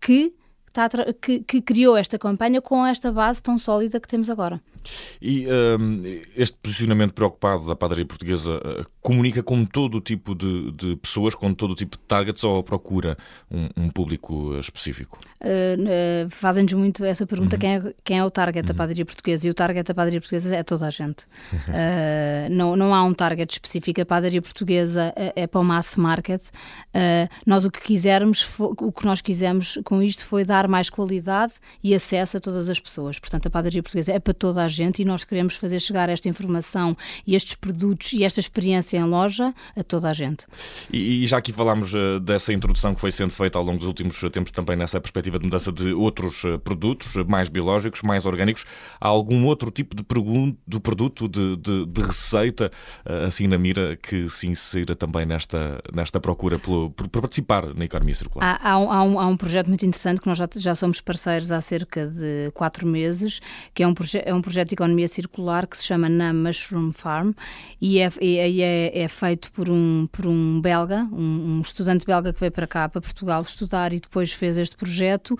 que 0.00 0.32
que, 1.20 1.40
que, 1.40 1.60
criou 1.60 1.96
esta 1.96 2.18
campanha 2.18 2.60
com 2.60 2.86
esta 2.86 3.10
base 3.10 3.42
tão 3.42 3.58
sólida 3.58 3.98
que 3.98 4.06
temos 4.06 4.30
agora. 4.30 4.60
E 5.20 5.46
um, 5.46 6.02
este 6.36 6.56
posicionamento 6.56 7.12
preocupado 7.12 7.66
da 7.66 7.74
padaria 7.74 8.04
portuguesa 8.04 8.58
uh, 8.58 8.86
comunica 9.00 9.42
com 9.42 9.64
todo 9.64 9.98
o 9.98 10.00
tipo 10.00 10.34
de, 10.34 10.72
de, 10.72 10.96
pessoas, 10.96 11.34
com 11.34 11.52
todo 11.52 11.72
o 11.72 11.74
tipo 11.74 11.96
de 11.96 12.02
targets 12.04 12.44
ou 12.44 12.62
procura 12.62 13.16
um, 13.50 13.84
um 13.84 13.90
público 13.90 14.58
específico? 14.58 15.18
Uh, 15.40 16.26
uh, 16.26 16.30
Fazem-nos 16.30 16.72
muito 16.74 17.04
essa 17.04 17.26
pergunta: 17.26 17.56
uhum. 17.56 17.60
quem, 17.60 17.76
é, 17.76 17.94
quem 18.04 18.18
é 18.18 18.24
o 18.24 18.30
target 18.30 18.62
uhum. 18.62 18.68
da 18.68 18.74
padaria 18.74 19.04
portuguesa? 19.04 19.46
E 19.46 19.50
o 19.50 19.54
target 19.54 19.86
da 19.86 19.94
padaria 19.94 20.20
portuguesa 20.20 20.54
é 20.54 20.62
toda 20.62 20.86
a 20.86 20.90
gente. 20.90 21.24
não, 22.50 22.76
não 22.76 22.94
há 22.94 23.04
um 23.04 23.14
target 23.14 23.52
específico. 23.52 24.00
A 24.00 24.06
padaria 24.06 24.42
portuguesa 24.42 25.12
é, 25.16 25.32
é 25.42 25.46
para 25.46 25.60
o 25.60 25.64
mass 25.64 25.96
market. 25.96 26.42
nós 27.46 27.64
o 27.64 27.70
que 27.70 27.80
quisermos, 27.80 28.46
o 28.58 28.92
que 28.92 29.04
nós 29.04 29.20
quisemos 29.20 29.78
com 29.84 30.02
isto 30.02 30.24
foi 30.26 30.44
dar 30.44 30.68
mais 30.68 30.90
qualidade 30.90 31.54
e 31.82 31.94
acesso 31.94 32.36
a 32.36 32.40
todas 32.40 32.68
as 32.68 32.78
pessoas. 32.78 33.18
Portanto, 33.18 33.46
a 33.46 33.50
padaria 33.50 33.82
portuguesa 33.82 34.12
é 34.12 34.18
para 34.18 34.34
toda 34.34 34.62
a 34.62 34.67
gente 34.68 35.02
e 35.02 35.04
nós 35.04 35.24
queremos 35.24 35.56
fazer 35.56 35.80
chegar 35.80 36.08
esta 36.08 36.28
informação 36.28 36.96
e 37.26 37.34
estes 37.34 37.54
produtos 37.54 38.12
e 38.12 38.24
esta 38.24 38.40
experiência 38.40 38.96
em 38.98 39.04
loja 39.04 39.54
a 39.76 39.82
toda 39.82 40.08
a 40.08 40.12
gente. 40.12 40.46
E, 40.92 41.24
e 41.24 41.26
já 41.26 41.38
aqui 41.38 41.52
falámos 41.52 41.92
uh, 41.94 42.20
dessa 42.20 42.52
introdução 42.52 42.94
que 42.94 43.00
foi 43.00 43.12
sendo 43.12 43.32
feita 43.32 43.58
ao 43.58 43.64
longo 43.64 43.78
dos 43.78 43.86
últimos 43.86 44.18
tempos 44.32 44.52
também 44.52 44.76
nessa 44.76 45.00
perspectiva 45.00 45.38
de 45.38 45.44
mudança 45.44 45.72
de 45.72 45.92
outros 45.92 46.44
uh, 46.44 46.58
produtos 46.58 47.14
mais 47.26 47.48
biológicos, 47.48 48.02
mais 48.02 48.26
orgânicos. 48.26 48.64
Há 49.00 49.08
algum 49.08 49.46
outro 49.46 49.70
tipo 49.70 49.94
de, 49.96 50.02
de 50.66 50.80
produto, 50.80 51.28
de, 51.28 51.56
de, 51.56 51.86
de 51.86 52.02
receita, 52.02 52.70
assim 53.26 53.46
na 53.46 53.58
mira, 53.58 53.96
que 53.96 54.28
se 54.28 54.46
insira 54.46 54.94
também 54.94 55.24
nesta, 55.24 55.80
nesta 55.94 56.20
procura 56.20 56.58
por, 56.58 56.90
por, 56.90 57.08
por 57.08 57.20
participar 57.20 57.74
na 57.74 57.84
economia 57.84 58.14
circular? 58.14 58.58
Há, 58.60 58.70
há, 58.72 58.78
um, 58.78 58.90
há, 58.90 59.02
um, 59.02 59.20
há 59.20 59.26
um 59.26 59.36
projeto 59.36 59.68
muito 59.68 59.86
interessante 59.86 60.20
que 60.20 60.26
nós 60.26 60.38
já, 60.38 60.48
já 60.56 60.74
somos 60.74 61.00
parceiros 61.00 61.52
há 61.52 61.60
cerca 61.60 62.06
de 62.06 62.50
quatro 62.54 62.86
meses, 62.86 63.40
que 63.72 63.82
é 63.82 63.86
um, 63.86 63.94
proje 63.94 64.22
é 64.24 64.34
um 64.34 64.42
projeto 64.42 64.57
de 64.64 64.74
economia 64.74 65.08
circular 65.08 65.66
que 65.66 65.76
se 65.76 65.84
chama 65.84 66.08
NAM 66.08 66.34
Mushroom 66.34 66.92
Farm 66.92 67.32
e 67.80 67.98
é, 67.98 68.10
é, 68.20 69.02
é, 69.02 69.08
feito 69.08 69.52
por 69.52 69.68
um, 69.68 70.08
por 70.10 70.26
um 70.26 70.60
belga, 70.60 71.08
um, 71.12 71.58
um, 71.58 71.60
estudante 71.60 72.04
belga 72.04 72.32
que 72.32 72.40
veio 72.40 72.52
para 72.52 72.66
cá, 72.66 72.88
para 72.88 73.00
Portugal, 73.00 73.42
estudar 73.42 73.92
e 73.92 74.00
depois 74.00 74.32
fez 74.32 74.56
este 74.56 74.76
projeto. 74.76 75.38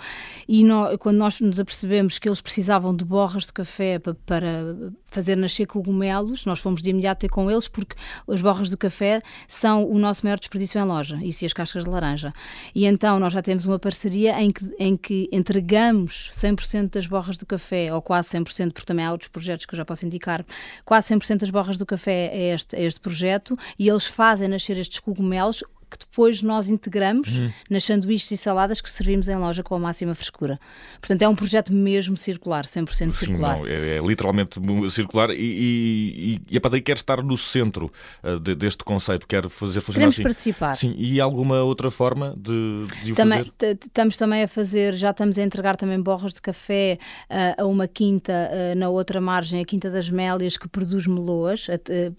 E 0.49 0.65
quando 0.99 1.17
nós 1.17 1.41
nos 1.41 1.59
apercebemos 1.59 2.19
que 2.19 2.29
eles 2.29 2.41
precisavam 2.41 2.95
de 2.95 3.05
borras 3.05 3.47
de 3.47 3.53
café 3.53 3.99
para, 3.99 4.15
para 4.15 4.77
fazer 5.07 5.37
nascer 5.37 5.67
cogumelos, 5.67 6.45
nós 6.45 6.61
fomos 6.61 6.83
de 6.83 6.91
imediato 6.91 7.21
ter 7.21 7.29
com 7.29 7.51
eles 7.51 7.67
porque 7.67 7.97
as 8.29 8.41
borras 8.41 8.71
do 8.71 8.77
café 8.77 9.23
são 9.47 9.89
o 9.89 9.99
nosso 9.99 10.25
maior 10.25 10.39
desperdício 10.39 10.81
em 10.81 10.85
loja, 10.85 11.19
isso 11.23 11.45
e 11.45 11.47
as 11.47 11.53
cascas 11.53 11.85
de 11.85 11.91
laranja. 11.91 12.33
E 12.75 12.85
então 12.87 13.19
nós 13.19 13.33
já 13.33 13.43
temos 13.43 13.67
uma 13.67 13.79
parceria 13.79 14.41
em 14.41 14.51
que, 14.51 14.65
em 14.79 14.97
que 14.97 15.29
entregamos 15.33 16.31
100% 16.35 16.91
das 16.91 17.07
borras 17.07 17.37
do 17.37 17.47
café, 17.47 17.93
ou 17.93 18.03
quase 18.03 18.29
100%, 18.31 18.73
porque 18.73 18.87
também 18.87 19.05
há 19.05 19.08
outros 19.13 19.29
projetos 19.29 19.67
que 19.67 19.75
eu 19.75 19.77
já 19.77 19.85
posso 19.85 20.05
indicar, 20.05 20.45
quase 20.85 21.15
100% 21.15 21.39
das 21.39 21.51
borras 21.51 21.77
do 21.77 21.87
café 21.87 22.31
é 22.33 22.55
este, 22.55 22.77
é 22.77 22.83
este 22.83 23.01
projeto, 23.01 23.57
e 23.79 23.89
eles 23.89 24.07
fazem 24.07 24.49
nascer 24.49 24.77
estes 24.79 25.01
cogumelos 25.01 25.63
que 25.91 25.99
depois 25.99 26.43
nós 26.43 26.69
integramos 26.69 27.37
uhum. 27.37 27.51
nas 27.71 27.85
sanduíches 27.85 28.31
e 28.31 28.37
saladas 28.37 28.81
que 28.81 28.91
servimos 28.91 29.29
em 29.29 29.37
loja 29.37 29.63
com 29.63 29.75
a 29.75 29.79
máxima 29.79 30.15
frescura. 30.15 30.59
Portanto, 31.01 31.23
é 31.23 31.29
um 31.29 31.35
projeto 31.35 31.73
mesmo 31.73 32.17
circular, 32.17 32.65
100% 32.65 32.91
Sim, 32.91 33.11
circular. 33.11 33.59
Não, 33.59 33.67
é, 33.67 33.97
é, 33.97 34.01
literalmente 34.01 34.61
circular 34.91 35.31
e, 35.31 35.35
e, 35.35 36.41
e, 36.51 36.57
a 36.57 36.61
padaria 36.61 36.83
quer 36.83 36.97
estar 36.97 37.23
no 37.23 37.37
centro 37.37 37.91
uh, 38.23 38.39
de, 38.39 38.55
deste 38.55 38.85
conceito, 38.85 39.27
quer 39.27 39.49
fazer 39.49 39.81
funcionar 39.81 40.11
Queremos 40.11 40.15
assim. 40.15 40.23
participar. 40.23 40.75
Sim, 40.75 40.95
e 40.99 41.21
alguma 41.21 41.63
outra 41.63 41.91
forma 41.91 42.35
de, 42.37 42.87
de 43.05 43.13
o 43.13 43.15
também, 43.15 43.45
fazer? 43.59 43.79
Estamos 43.87 44.17
também 44.17 44.43
a 44.43 44.49
fazer, 44.49 44.95
já 44.95 45.11
estamos 45.11 45.39
a 45.39 45.43
entregar 45.43 45.77
também 45.77 46.01
borras 46.01 46.35
de 46.35 46.43
café 46.43 46.99
uh, 47.31 47.63
a 47.63 47.67
uma 47.67 47.89
quinta 47.89 48.33
uh, 48.33 48.79
na 48.79 48.89
outra 48.89 49.21
margem, 49.21 49.61
a 49.61 49.65
Quinta 49.65 49.91
das 49.91 50.11
Mélias, 50.11 50.57
que 50.57 50.69
produz 50.69 51.07
meloas, 51.07 51.67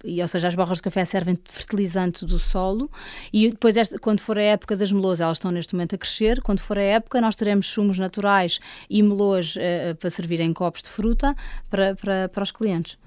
e, 0.04 0.22
ou 0.22 0.28
seja, 0.28 0.48
as 0.48 0.56
borras 0.56 0.78
de 0.78 0.84
café 0.84 1.06
servem 1.06 1.36
de 1.36 1.42
fertilizante 1.52 2.26
do 2.26 2.40
solo 2.40 2.90
e 3.34 3.52
depois, 3.60 3.76
esta, 3.76 4.00
quando 4.00 4.22
for 4.22 4.38
a 4.38 4.42
época 4.42 4.78
das 4.78 4.90
melôs, 4.90 5.20
elas 5.20 5.36
estão 5.36 5.52
neste 5.52 5.74
momento 5.74 5.94
a 5.94 5.98
crescer. 5.98 6.42
Quando 6.42 6.62
for 6.62 6.78
a 6.78 6.82
época, 6.82 7.20
nós 7.20 7.36
teremos 7.36 7.68
sumos 7.68 8.00
naturais 8.00 8.62
e 8.90 9.04
melôs 9.04 9.58
uh, 9.58 9.96
para 10.00 10.10
servir 10.10 10.40
em 10.40 10.54
copos 10.54 10.82
de 10.82 10.90
fruta 10.90 11.36
para, 11.70 11.94
para, 11.94 12.30
para 12.30 12.42
os 12.42 12.54
clientes. 12.54 12.98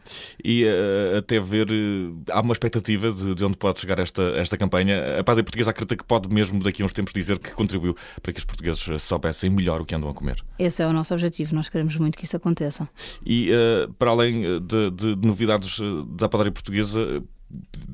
E 0.45 0.67
uh, 0.67 1.17
até 1.17 1.41
ver, 1.41 1.71
uh, 1.71 2.23
há 2.31 2.43
uma 2.43 2.53
expectativa 2.53 3.11
de, 3.11 3.35
de, 3.35 3.45
onde 3.47 3.57
pode 3.57 3.81
chegar 3.81 3.99
esta, 3.99 4.23
esta 4.37 4.59
campanha. 4.59 5.21
A 5.21 5.25
Padre 5.25 5.43
Portuguesa 5.43 5.71
acredita 5.71 5.97
que 5.97 6.05
pode 6.05 6.29
mesmo 6.29 6.63
daqui 6.63 6.83
a 6.83 6.85
uns 6.85 6.93
tempos 6.93 7.15
dizer 7.15 7.39
que 7.39 7.53
contribuiu 7.53 7.97
para 8.21 8.31
que 8.31 8.39
os 8.39 8.45
portugueses 8.45 9.03
soubessem 9.03 9.49
melhor 9.49 9.81
o 9.81 9.87
que 9.87 9.95
andam 9.95 10.11
a 10.11 10.13
comer. 10.13 10.45
Esse 10.59 10.83
é 10.83 10.87
o 10.87 10.93
nosso 10.93 11.15
objetivo, 11.15 11.55
nós 11.55 11.71
queremos 11.71 11.97
muito 11.97 12.19
que 12.19 12.27
isso 12.27 12.37
aconteça. 12.37 12.87
E 13.25 13.51
para 13.99 14.11
além 14.11 14.61
de, 14.61 14.91
de 14.91 15.27
novidades 15.27 15.79
da 16.15 16.29
padaria 16.29 16.53
portuguesa, 16.53 17.23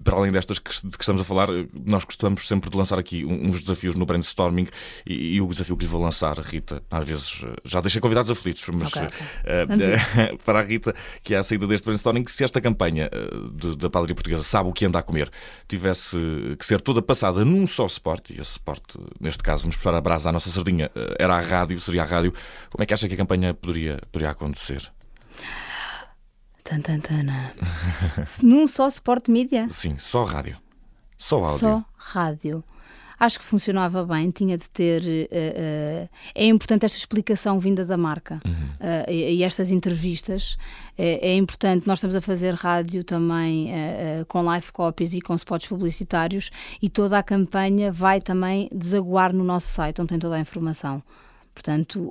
para 0.04 0.16
além 0.16 0.32
destas 0.32 0.58
que, 0.58 0.70
de 0.70 0.96
que 0.96 1.02
estamos 1.02 1.20
a 1.20 1.24
falar, 1.24 1.48
nós 1.84 2.04
gostamos 2.04 2.46
sempre 2.46 2.70
de 2.70 2.76
lançar 2.76 2.98
aqui 2.98 3.24
uns 3.24 3.60
desafios 3.60 3.94
no 3.94 4.06
brainstorming 4.06 4.66
e, 5.06 5.36
e 5.36 5.40
o 5.40 5.48
desafio 5.48 5.76
que 5.76 5.84
lhe 5.84 5.90
vou 5.90 6.02
lançar, 6.02 6.38
Rita, 6.38 6.82
às 6.90 7.06
vezes 7.06 7.44
já 7.64 7.80
deixei 7.80 8.00
convidados 8.00 8.30
aflitos, 8.30 8.66
mas 8.68 8.88
okay, 8.88 9.06
okay. 9.06 10.34
Uh, 10.34 10.38
para 10.44 10.60
a 10.60 10.62
Rita, 10.62 10.94
que 11.22 11.34
é 11.34 11.38
a 11.38 11.42
saída 11.42 11.66
deste 11.66 11.84
brainstorming, 11.84 12.26
se 12.26 12.44
esta 12.44 12.60
campanha 12.60 13.10
de, 13.52 13.76
da 13.76 13.90
padaria 13.90 14.14
portuguesa 14.14 14.42
sabe 14.42 14.68
o 14.68 14.72
que 14.72 14.86
anda 14.86 14.98
a 14.98 15.02
comer, 15.02 15.30
tivesse 15.66 16.16
que 16.58 16.64
ser 16.64 16.80
toda 16.80 17.02
passada 17.02 17.44
num 17.44 17.66
só 17.66 17.88
suporte, 17.88 18.34
e 18.34 18.40
esse 18.40 18.52
suporte, 18.52 18.98
neste 19.20 19.42
caso, 19.42 19.64
vamos 19.64 19.76
puxar 19.76 19.94
a 19.94 20.00
brasa 20.00 20.30
à 20.30 20.32
nossa 20.32 20.50
sardinha, 20.50 20.90
era 21.18 21.36
a 21.36 21.40
rádio, 21.40 21.78
seria 21.80 22.02
a 22.02 22.06
rádio, 22.06 22.32
como 22.70 22.82
é 22.82 22.86
que 22.86 22.94
acha 22.94 23.08
que 23.08 23.14
a 23.14 23.16
campanha 23.16 23.52
poderia, 23.52 23.98
poderia 24.10 24.30
acontecer? 24.30 24.90
Tantantana. 26.68 27.52
Num 28.42 28.66
só 28.66 28.90
suporte 28.90 29.30
mídia? 29.30 29.66
Sim, 29.70 29.96
só 29.98 30.24
rádio. 30.24 30.58
Só 31.16 31.38
áudio. 31.38 31.58
Só 31.58 31.84
rádio. 31.96 32.62
Acho 33.18 33.38
que 33.38 33.44
funcionava 33.44 34.04
bem, 34.04 34.30
tinha 34.30 34.56
de 34.58 34.68
ter. 34.68 35.02
Uh, 35.02 36.04
uh, 36.04 36.08
é 36.34 36.46
importante 36.46 36.84
esta 36.84 36.98
explicação 36.98 37.58
vinda 37.58 37.86
da 37.86 37.96
marca 37.96 38.40
uhum. 38.44 38.52
uh, 38.52 39.10
e, 39.10 39.38
e, 39.38 39.42
estas 39.42 39.70
entrevistas. 39.70 40.58
É, 40.96 41.30
é, 41.30 41.36
importante. 41.36 41.86
Nós 41.86 41.98
estamos 41.98 42.14
a 42.14 42.20
fazer 42.20 42.52
rádio 42.54 43.02
também 43.02 43.72
com 44.26 44.42
live 44.42 44.70
copies 44.70 45.14
e 45.14 45.20
com 45.20 45.34
spots 45.36 45.68
publicitários 45.68 46.50
e 46.82 46.88
toda 46.88 47.18
a 47.18 47.22
campanha 47.22 47.90
vai 47.90 48.20
também 48.20 48.68
desaguar 48.72 49.32
no 49.32 49.42
nosso 49.42 49.68
site, 49.68 50.00
onde 50.00 50.08
tem 50.08 50.18
toda 50.18 50.34
a 50.36 50.40
informação. 50.40 51.02
Portanto 51.54 52.10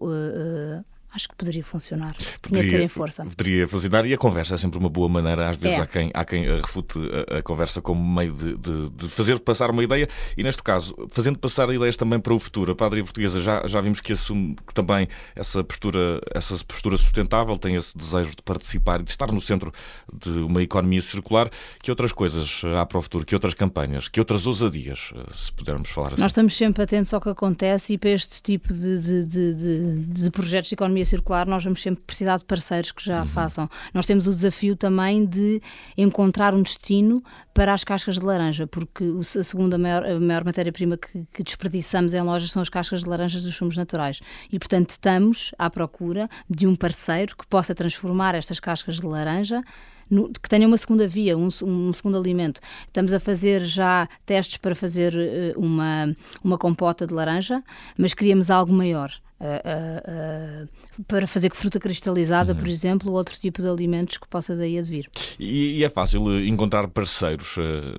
acho 1.18 1.28
que 1.28 1.36
poderia 1.36 1.64
funcionar. 1.64 2.14
Poderia, 2.14 2.40
Tinha 2.42 2.64
de 2.64 2.70
ser 2.70 2.82
em 2.82 2.88
força. 2.88 3.26
Poderia 3.26 3.68
funcionar 3.68 4.06
e 4.06 4.14
a 4.14 4.18
conversa 4.18 4.54
é 4.54 4.58
sempre 4.58 4.80
uma 4.80 4.90
boa 4.90 5.10
maneira. 5.10 5.50
Às 5.50 5.58
vezes 5.58 5.78
é. 5.78 5.82
há, 5.82 5.88
quem, 5.88 6.12
há 6.14 6.24
quem 6.24 6.44
refute 6.56 6.98
a, 7.30 7.40
a 7.40 7.42
conversa 7.42 7.82
como 7.82 8.02
meio 8.02 8.34
de, 8.34 8.56
de, 8.58 8.90
de, 8.92 9.10
fazer 9.10 9.40
passar 9.40 9.72
uma 9.72 9.84
ideia 9.84 10.08
e, 10.38 10.44
neste 10.44 10.64
caso, 10.64 10.96
fazendo 11.10 11.40
passar 11.40 11.70
ideias 11.74 11.98
também 11.98 12.20
para 12.20 12.34
o 12.34 12.40
futuro. 12.40 12.72
A 12.72 12.76
Padre 12.76 13.04
Portuguesa 13.04 13.42
já, 13.42 13.66
já 13.68 13.82
vimos 13.82 14.00
que 14.00 14.14
assume 14.14 14.56
que 14.66 14.74
também 14.74 15.08
essa 15.36 15.64
postura, 15.64 16.22
essa 16.34 16.56
postura 16.66 16.96
sustentável, 16.98 17.58
tem 17.58 17.76
esse 17.76 17.98
desejo 17.98 18.30
de 18.30 18.44
participar 18.44 19.02
e 19.02 19.04
de 19.04 19.12
estar 19.12 19.32
no 19.32 19.42
centro 19.42 19.74
de 20.14 20.30
uma 20.30 20.62
economia 20.62 21.02
circular. 21.02 21.50
Que 21.82 21.90
outras 21.90 22.12
coisas 22.12 22.62
há 22.80 22.86
para 22.86 23.00
o 23.00 23.02
futuro? 23.02 23.26
Que 23.26 23.34
outras 23.34 23.56
campanhas? 23.56 24.08
Que 24.08 24.20
outras 24.20 24.46
ousadias, 24.46 25.12
se 25.34 25.52
pudermos 25.52 25.90
falar 25.90 26.14
assim? 26.14 26.22
Nós 26.22 26.32
estamos 26.32 26.56
sempre 26.56 26.84
atentos 26.84 27.14
ao 27.14 27.20
que 27.20 27.30
acontece 27.30 27.94
e 27.94 27.98
para 27.98 28.12
este 28.12 28.42
tipo 28.44 28.72
de, 28.72 29.00
de, 29.00 29.26
de, 29.26 29.96
de 30.06 30.32
projetos 30.32 30.70
de 30.70 30.76
economia 30.76 31.06
circular, 31.08 31.48
nós 31.48 31.64
vamos 31.64 31.82
sempre 31.82 32.04
precisar 32.06 32.38
de 32.38 32.46
parceiros 32.46 32.92
que 32.92 33.04
já 33.04 33.22
uhum. 33.22 33.28
façam. 33.28 33.70
Nós 33.94 34.06
temos 34.06 34.28
o 34.28 34.32
desafio 34.34 34.76
também 34.76 35.26
de 35.26 35.62
encontrar 35.98 36.54
um 36.54 36.62
destino 36.62 37.24
para 37.54 37.74
as 37.74 37.84
cascas 37.84 38.16
de 38.16 38.26
laranja, 38.26 38.68
porque 38.68 39.04
a 39.20 39.44
segunda 39.44 39.78
maior, 39.78 40.04
maior 40.20 40.44
matéria-prima 40.44 40.98
que, 40.98 41.26
que 41.34 41.44
desperdiçamos 41.44 42.14
em 42.14 42.22
lojas 42.22 42.52
são 42.52 42.62
as 42.62 42.70
cascas 42.70 43.02
de 43.02 43.10
laranjas 43.10 43.44
dos 43.44 43.56
sumos 43.56 43.76
naturais. 43.76 44.22
E, 44.52 44.60
portanto, 44.60 44.92
estamos 44.92 45.52
à 45.58 45.70
procura 45.70 46.30
de 46.50 46.68
um 46.68 46.76
parceiro 46.76 47.36
que 47.36 47.48
possa 47.48 47.74
transformar 47.74 48.36
estas 48.36 48.60
cascas 48.60 49.00
de 49.00 49.06
laranja 49.06 49.64
no, 50.10 50.32
que 50.32 50.50
tenha 50.50 50.68
uma 50.68 50.78
segunda 50.78 51.08
via, 51.08 51.38
um, 51.38 51.50
um, 51.64 51.94
segundo 51.94 52.18
alimento. 52.18 52.62
Estamos 52.86 53.14
a 53.14 53.20
fazer 53.20 53.64
já 53.66 54.08
testes 54.26 54.58
para 54.58 54.76
fazer 54.76 55.14
uh, 55.14 55.60
uma, 55.60 56.16
uma 56.44 56.58
compota 56.58 57.06
de 57.06 57.14
laranja, 57.14 57.64
mas 57.98 58.14
queríamos 58.14 58.50
algo 58.50 58.72
maior. 58.72 59.12
Uh, 59.40 60.66
uh, 60.66 61.04
para 61.04 61.28
fazer 61.28 61.54
fruta 61.54 61.80
cristalizada, 61.80 62.54
uhum. 62.54 62.58
por 62.58 62.68
exemplo, 62.68 63.12
ou 63.12 63.18
outro 63.18 63.38
tipo 63.38 63.62
de 63.62 63.70
alimentos 63.70 64.18
que 64.18 64.28
possa 64.28 64.56
daí 64.56 64.80
advir. 64.80 65.08
E, 65.40 65.78
e 65.78 65.84
é 65.84 65.90
fácil 65.90 66.44
encontrar 66.44 66.88
parceiros 66.88 67.56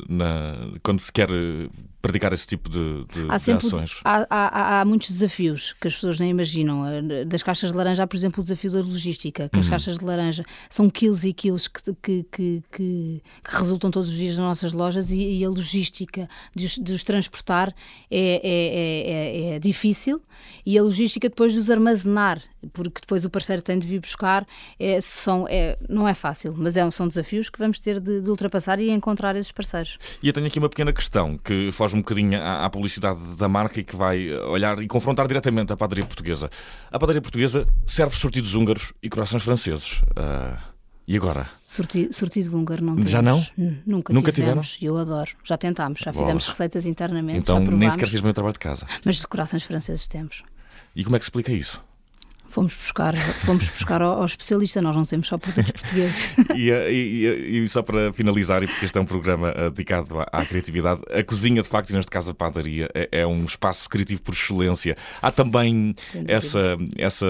na, 0.09 0.57
quando 0.83 1.01
se 1.01 1.13
quer 1.13 1.29
praticar 2.01 2.33
esse 2.33 2.47
tipo 2.47 2.69
de, 2.69 3.05
de, 3.07 3.27
há 3.29 3.37
de 3.39 3.53
ações? 3.53 4.01
Há, 4.05 4.27
há, 4.31 4.81
há, 4.81 4.85
muitos 4.85 5.11
desafios 5.11 5.75
que 5.81 5.89
as 5.89 5.95
pessoas 5.95 6.19
nem 6.19 6.31
imaginam. 6.31 6.87
Eh, 6.87 7.25
das 7.25 7.43
caixas 7.43 7.73
de 7.73 7.77
laranja 7.77 8.03
há, 8.03 8.07
por 8.07 8.17
exemplo, 8.17 8.41
o 8.41 8.43
desafio 8.43 8.71
da 8.71 8.79
logística, 8.79 9.49
que 9.49 9.57
uhum. 9.57 9.61
as 9.61 9.69
caixas 9.69 9.99
de 9.99 10.05
laranja 10.05 10.45
são 10.71 10.89
quilos 10.89 11.25
e 11.25 11.33
quilos 11.33 11.69
que, 11.69 11.95
que, 12.03 12.27
que, 12.31 12.63
que, 12.73 13.23
resultam 13.45 13.91
todos 13.91 14.11
os 14.11 14.17
dias 14.17 14.37
nas 14.37 14.47
nossas 14.47 14.73
lojas 14.73 15.11
e, 15.11 15.39
e 15.39 15.45
a 15.45 15.49
logística 15.49 16.29
de 16.55 16.67
os, 16.67 16.79
de 16.79 16.93
os 16.93 17.05
transportar 17.05 17.75
é, 18.11 18.41
é, 18.43 19.51
é, 19.53 19.55
é, 19.55 19.59
difícil 19.59 20.21
e 20.65 20.79
a 20.79 20.83
logística 20.83 21.29
depois 21.29 21.53
de 21.53 21.59
os 21.59 21.71
armazenar, 21.71 22.43
porque 22.73 23.01
depois 23.01 23.25
o 23.25 23.31
parceiro 23.31 23.63
tem 23.63 23.79
de 23.79 23.87
vir 23.87 24.01
buscar, 24.01 24.47
é, 24.79 25.01
são, 25.01 25.47
é, 25.49 25.79
não 25.89 26.07
é 26.07 26.15
fácil, 26.15 26.55
mas 26.57 26.77
é, 26.77 26.89
são 26.91 27.09
desafios 27.09 27.49
que 27.49 27.59
vamos 27.59 27.81
ter 27.81 28.01
de, 28.01 28.21
de 28.21 28.31
ultrapassar 28.31 28.79
e 28.79 28.91
encontrar 28.91 29.37
esses 29.37 29.53
parceiros. 29.53 29.99
E 30.23 30.29
eu 30.29 30.33
tenho 30.33 30.47
aqui 30.47 30.59
uma 30.59 30.69
pequena 30.69 30.93
questão 30.93 31.37
que 31.39 31.71
foge 31.73 31.97
um 31.99 32.03
bocadinho 32.03 32.41
à, 32.41 32.65
à, 32.65 32.71
publicidade 32.71 33.21
da 33.37 33.49
marca 33.49 33.81
e 33.81 33.85
que 33.85 33.95
vai 33.95 34.33
olhar 34.33 34.83
e 34.83 34.87
confrontar 34.87 35.27
diretamente 35.27 35.73
a 35.73 35.77
padaria 35.77 36.05
portuguesa. 36.05 36.51
A 36.91 36.99
padaria 36.99 37.21
portuguesa 37.21 37.67
serve 37.87 38.17
sortidos 38.17 38.55
húngaros 38.55 38.93
e 39.03 39.09
corações 39.09 39.43
franceses. 39.43 40.01
Uh, 40.17 40.59
e 41.07 41.17
agora? 41.17 41.47
Sortido, 41.65 42.13
sortido 42.13 42.57
húngaro 42.57 42.85
não 42.85 42.95
temos. 42.95 43.11
Já 43.11 43.23
não? 43.23 43.45
Nunca, 43.87 44.13
Nunca 44.13 44.31
tivemos. 44.31 44.73
tiveram? 44.75 44.97
Eu 44.97 45.01
adoro. 45.01 45.31
Já 45.43 45.57
tentámos, 45.57 46.01
já 46.01 46.13
fizemos 46.13 46.47
receitas 46.47 46.85
internamente. 46.85 47.39
Então 47.39 47.61
nem 47.61 47.89
sequer 47.89 48.09
fiz 48.09 48.21
o 48.21 48.25
meu 48.25 48.35
trabalho 48.35 48.53
de 48.53 48.59
casa. 48.59 48.87
Mas 49.05 49.17
de 49.17 49.27
corações 49.27 49.65
franceses 49.65 50.07
temos. 50.07 50.43
E 50.95 51.05
como 51.05 51.17
é 51.17 51.19
que 51.19 51.25
se 51.25 51.29
explica 51.29 51.51
isso? 51.51 51.83
Fomos 52.49 52.75
buscar, 52.75 53.17
fomos 53.17 53.69
buscar 53.69 54.03
ao, 54.03 54.21
ao, 54.21 54.27
especialista, 54.27 54.81
nós 54.83 54.97
não 54.97 55.05
temos 55.05 55.29
só 55.29 55.39
produtos 55.39 55.71
portugueses. 55.71 56.29
e, 56.57 56.71
e, 56.71 57.59
e, 57.63 57.69
só 57.69 57.83
para 57.83 58.13
finalizar, 58.13 58.63
e 58.63 58.67
porque 58.67 58.87
este 58.87 58.97
é 58.97 59.01
um 59.01 59.07
programa 59.07 59.51
uh, 59.53 59.71
dedicado 59.71 60.19
à, 60.19 60.25
à, 60.33 60.45
criatividade, 60.45 61.03
a 61.11 61.23
cozinha, 61.23 61.63
de 61.63 61.69
facto, 61.69 61.91
e 61.91 61.93
neste 61.93 62.11
caso 62.11 62.31
a 62.31 62.35
padaria, 62.35 62.89
é, 62.95 63.09
é 63.21 63.27
um 63.27 63.45
espaço 63.45 63.89
criativo 63.89 64.23
por 64.23 64.35
excelência. 64.35 64.97
Há 65.21 65.31
também 65.31 65.95
essa, 66.27 66.77
essa, 66.97 67.27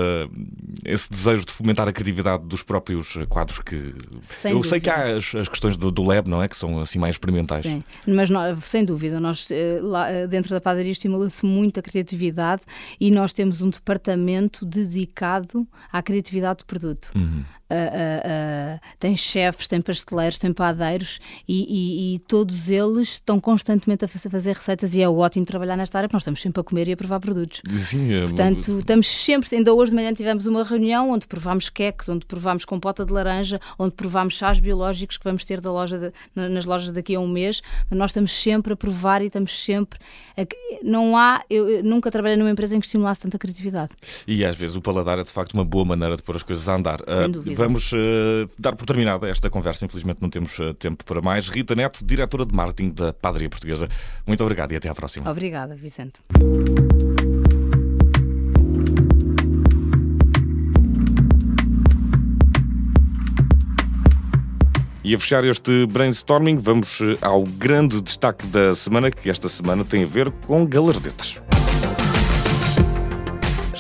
esse 0.85 1.11
desejo 1.11 1.45
de 1.45 1.53
fomentar 1.53 1.89
a 1.89 1.93
criatividade 1.93 2.45
dos 2.45 2.63
próprios 2.63 3.19
quadros 3.29 3.59
que. 3.59 3.95
Sem 4.23 4.53
Eu 4.53 4.59
dúvida. 4.59 4.71
sei 4.71 4.81
que 4.81 4.91
há 4.91 5.17
as, 5.17 5.35
as 5.35 5.49
questões 5.49 5.77
do, 5.77 5.91
do, 5.91 6.03
lab, 6.03 6.29
não 6.29 6.43
é? 6.43 6.49
Que 6.49 6.57
são 6.57 6.81
assim 6.81 6.99
mais 6.99 7.17
experimentais. 7.17 7.63
Sim, 7.63 7.83
mas 8.07 8.29
sem 8.63 8.85
dúvida, 8.85 9.19
nós 9.19 9.51
eh, 9.51 9.81
lá 9.83 10.11
eh, 10.11 10.27
dentro 10.27 10.51
da 10.51 10.61
padaria 10.61 10.93
estimula-se 10.93 11.45
muito 11.45 11.81
a 11.81 11.83
criatividade 11.83 12.63
e 13.01 13.11
nós 13.11 13.33
temos 13.33 13.63
um 13.63 13.71
departamento 13.71 14.65
dedicado 14.65 15.08
dedicado 15.09 15.67
à 15.91 16.03
criatividade 16.03 16.59
do 16.59 16.67
produto. 16.67 17.11
Uhum. 17.15 17.45
Uh, 17.71 18.77
uh, 18.77 18.81
tem 18.99 19.15
chefes, 19.15 19.69
tem 19.69 19.83
pasteleiros, 19.83 20.39
tem 20.39 20.55
padeiros 20.55 21.21
e, 21.47 21.67
e, 21.69 22.15
e, 22.15 22.19
todos 22.21 22.71
eles 22.71 23.11
estão 23.11 23.39
constantemente 23.39 24.07
a 24.07 24.09
fazer 24.09 24.55
receitas 24.55 24.95
e 24.95 25.03
é 25.03 25.09
ótimo 25.09 25.45
trabalhar 25.45 25.77
nesta 25.77 25.99
área 25.99 26.09
porque 26.09 26.17
nós 26.17 26.23
estamos 26.23 26.41
sempre 26.41 26.63
a 26.63 26.65
comer 26.65 26.89
e 26.89 26.93
a 26.93 26.97
provar 26.97 27.21
produtos. 27.21 27.61
Sim, 27.77 28.11
é... 28.15 28.23
Portanto, 28.23 28.79
estamos 28.79 29.07
sempre, 29.07 29.55
ainda 29.55 29.75
hoje 29.75 29.91
de 29.91 29.97
manhã 29.97 30.15
tivemos 30.15 30.47
uma 30.47 30.65
reunião 30.65 31.11
onde 31.11 31.27
provámos 31.27 31.69
queques, 31.69 32.09
onde 32.09 32.25
provámos 32.25 32.65
compota 32.65 33.05
de 33.05 33.13
laranja, 33.13 33.61
onde 33.79 33.93
provámos 33.93 34.33
chás 34.33 34.59
biológicos 34.59 35.19
que 35.19 35.25
vamos 35.25 35.45
ter 35.45 35.61
da 35.61 35.71
loja 35.71 35.99
de, 35.99 36.13
nas 36.35 36.65
lojas 36.65 36.91
daqui 36.91 37.17
a 37.17 37.21
um 37.21 37.29
mês. 37.29 37.63
Nós 37.91 38.13
estamos 38.13 38.33
sempre 38.33 38.73
a 38.73 38.77
provar 38.77 39.21
e 39.21 39.27
estamos 39.27 39.63
sempre. 39.63 39.99
A, 40.39 40.47
não 40.83 41.19
há, 41.19 41.43
eu, 41.51 41.69
eu 41.69 41.85
nunca 41.85 42.11
trabalhei 42.11 42.39
numa 42.39 42.51
empresa 42.51 42.75
em 42.75 42.81
que 42.81 42.87
estimulasse 42.87 43.21
tanta 43.21 43.39
criatividade. 43.39 43.91
E 44.27 44.43
às 44.43 44.57
vezes 44.57 44.75
o 44.75 44.81
paladar 44.81 45.19
é 45.19 45.25
de 45.25 45.31
facto 45.31 45.53
uma 45.53 45.67
boa 45.67 45.85
maneira 45.85 46.17
de 46.17 46.23
pôr 46.23 46.35
as 46.35 46.43
coisas 46.43 46.67
a 46.67 46.75
andar. 46.75 47.01
Sem 47.07 47.31
dúvida. 47.31 47.58
Vamos 47.59 47.93
uh, 47.93 48.49
dar 48.57 48.77
por 48.77 48.87
terminada 48.87 49.29
esta 49.29 49.50
conversa, 49.50 49.85
infelizmente 49.85 50.23
não 50.23 50.31
temos 50.31 50.57
uh, 50.61 50.73
tempo 50.75 51.05
para 51.05 51.21
mais. 51.21 51.49
Rita 51.49 51.75
Neto, 51.75 52.05
diretora 52.05 52.47
de 52.47 52.55
marketing 52.55 52.91
da 52.91 53.12
Padaria 53.12 53.50
Portuguesa, 53.50 53.88
muito 54.25 54.41
obrigado 54.45 54.71
e 54.71 54.77
até 54.77 54.88
à 54.88 54.95
próxima. 54.95 55.29
Obrigada, 55.29 55.75
Vicente. 55.75 56.21
E 65.03 65.12
a 65.12 65.19
fechar 65.19 65.45
este 65.45 65.85
brainstorming, 65.87 66.61
vamos 66.61 67.00
eh, 67.00 67.19
ao 67.21 67.43
grande 67.43 68.00
destaque 68.00 68.47
da 68.47 68.73
semana, 68.76 69.11
que 69.11 69.28
esta 69.28 69.49
semana 69.49 69.85
tem 69.85 70.04
a 70.04 70.06
ver 70.06 70.30
com 70.30 70.65
galardetes. 70.65 71.41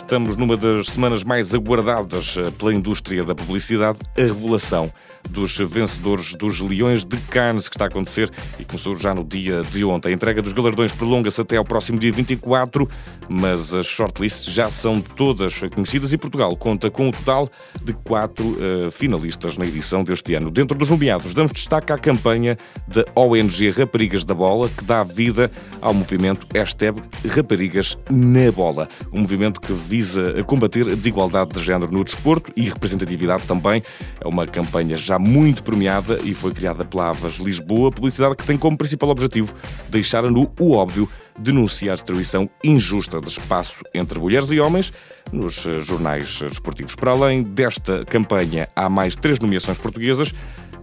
Estamos 0.08 0.38
numa 0.38 0.56
das 0.56 0.86
semanas 0.86 1.22
mais 1.22 1.54
aguardadas 1.54 2.34
eh, 2.38 2.50
pela 2.52 2.72
indústria 2.72 3.22
da 3.24 3.34
publicidade, 3.34 3.98
a 4.16 4.22
revelação 4.22 4.90
dos 5.30 5.56
vencedores 5.58 6.34
dos 6.34 6.60
Leões 6.60 7.04
de 7.04 7.16
Cannes, 7.30 7.68
que 7.68 7.76
está 7.76 7.84
a 7.84 7.88
acontecer 7.88 8.30
e 8.58 8.64
começou 8.64 8.96
já 8.96 9.14
no 9.14 9.24
dia 9.24 9.60
de 9.62 9.84
ontem. 9.84 10.10
A 10.10 10.12
entrega 10.12 10.42
dos 10.42 10.52
galardões 10.52 10.92
prolonga-se 10.92 11.40
até 11.40 11.56
ao 11.56 11.64
próximo 11.64 11.98
dia 11.98 12.12
24, 12.12 12.88
mas 13.28 13.74
as 13.74 13.86
shortlists 13.86 14.52
já 14.52 14.70
são 14.70 15.00
todas 15.00 15.60
conhecidas 15.74 16.12
e 16.12 16.18
Portugal 16.18 16.56
conta 16.56 16.90
com 16.90 17.08
um 17.08 17.10
total 17.10 17.48
de 17.82 17.92
quatro 17.92 18.44
uh, 18.46 18.90
finalistas 18.90 19.56
na 19.56 19.66
edição 19.66 20.02
deste 20.02 20.34
ano. 20.34 20.50
Dentro 20.50 20.76
dos 20.76 20.88
nomeados, 20.88 21.34
damos 21.34 21.52
destaque 21.52 21.92
à 21.92 21.98
campanha 21.98 22.56
da 22.86 23.04
ONG 23.14 23.70
Raparigas 23.70 24.24
da 24.24 24.34
Bola, 24.34 24.68
que 24.68 24.84
dá 24.84 25.02
vida 25.02 25.50
ao 25.80 25.94
movimento 25.94 26.46
hashtag 26.52 27.02
Raparigas 27.28 27.96
na 28.10 28.50
Bola. 28.52 28.88
Um 29.12 29.20
movimento 29.20 29.60
que 29.60 29.72
visa 29.72 30.42
combater 30.44 30.82
a 30.90 30.94
desigualdade 30.94 31.52
de 31.52 31.62
género 31.62 31.92
no 31.92 32.04
desporto 32.04 32.52
e 32.56 32.68
representatividade 32.68 33.44
também. 33.44 33.82
É 34.20 34.26
uma 34.26 34.46
campanha 34.46 34.96
já 35.08 35.18
muito 35.18 35.62
premiada 35.62 36.20
e 36.22 36.34
foi 36.34 36.52
criada 36.52 36.84
pela 36.84 37.08
Avas 37.08 37.36
Lisboa, 37.36 37.90
publicidade 37.90 38.36
que 38.36 38.44
tem 38.44 38.58
como 38.58 38.76
principal 38.76 39.08
objetivo 39.08 39.54
deixar 39.88 40.22
nu 40.24 40.52
o 40.60 40.72
óbvio, 40.72 41.08
denunciar 41.38 41.92
a 41.92 41.94
distribuição 41.94 42.48
injusta 42.62 43.18
de 43.18 43.28
espaço 43.28 43.82
entre 43.94 44.18
mulheres 44.18 44.50
e 44.50 44.60
homens 44.60 44.92
nos 45.32 45.64
eh, 45.64 45.80
jornais 45.80 46.40
desportivos. 46.40 46.94
Para 46.94 47.12
além 47.12 47.42
desta 47.42 48.04
campanha, 48.04 48.68
há 48.76 48.88
mais 48.90 49.16
três 49.16 49.38
nomeações 49.38 49.78
portuguesas. 49.78 50.30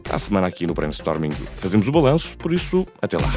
À 0.10 0.18
semana 0.18 0.48
aqui 0.48 0.66
no 0.66 0.74
Brainstorming 0.74 1.32
fazemos 1.58 1.88
o 1.88 1.92
balanço, 1.92 2.36
por 2.38 2.52
isso, 2.52 2.86
até 3.02 3.18
lá. 3.18 3.32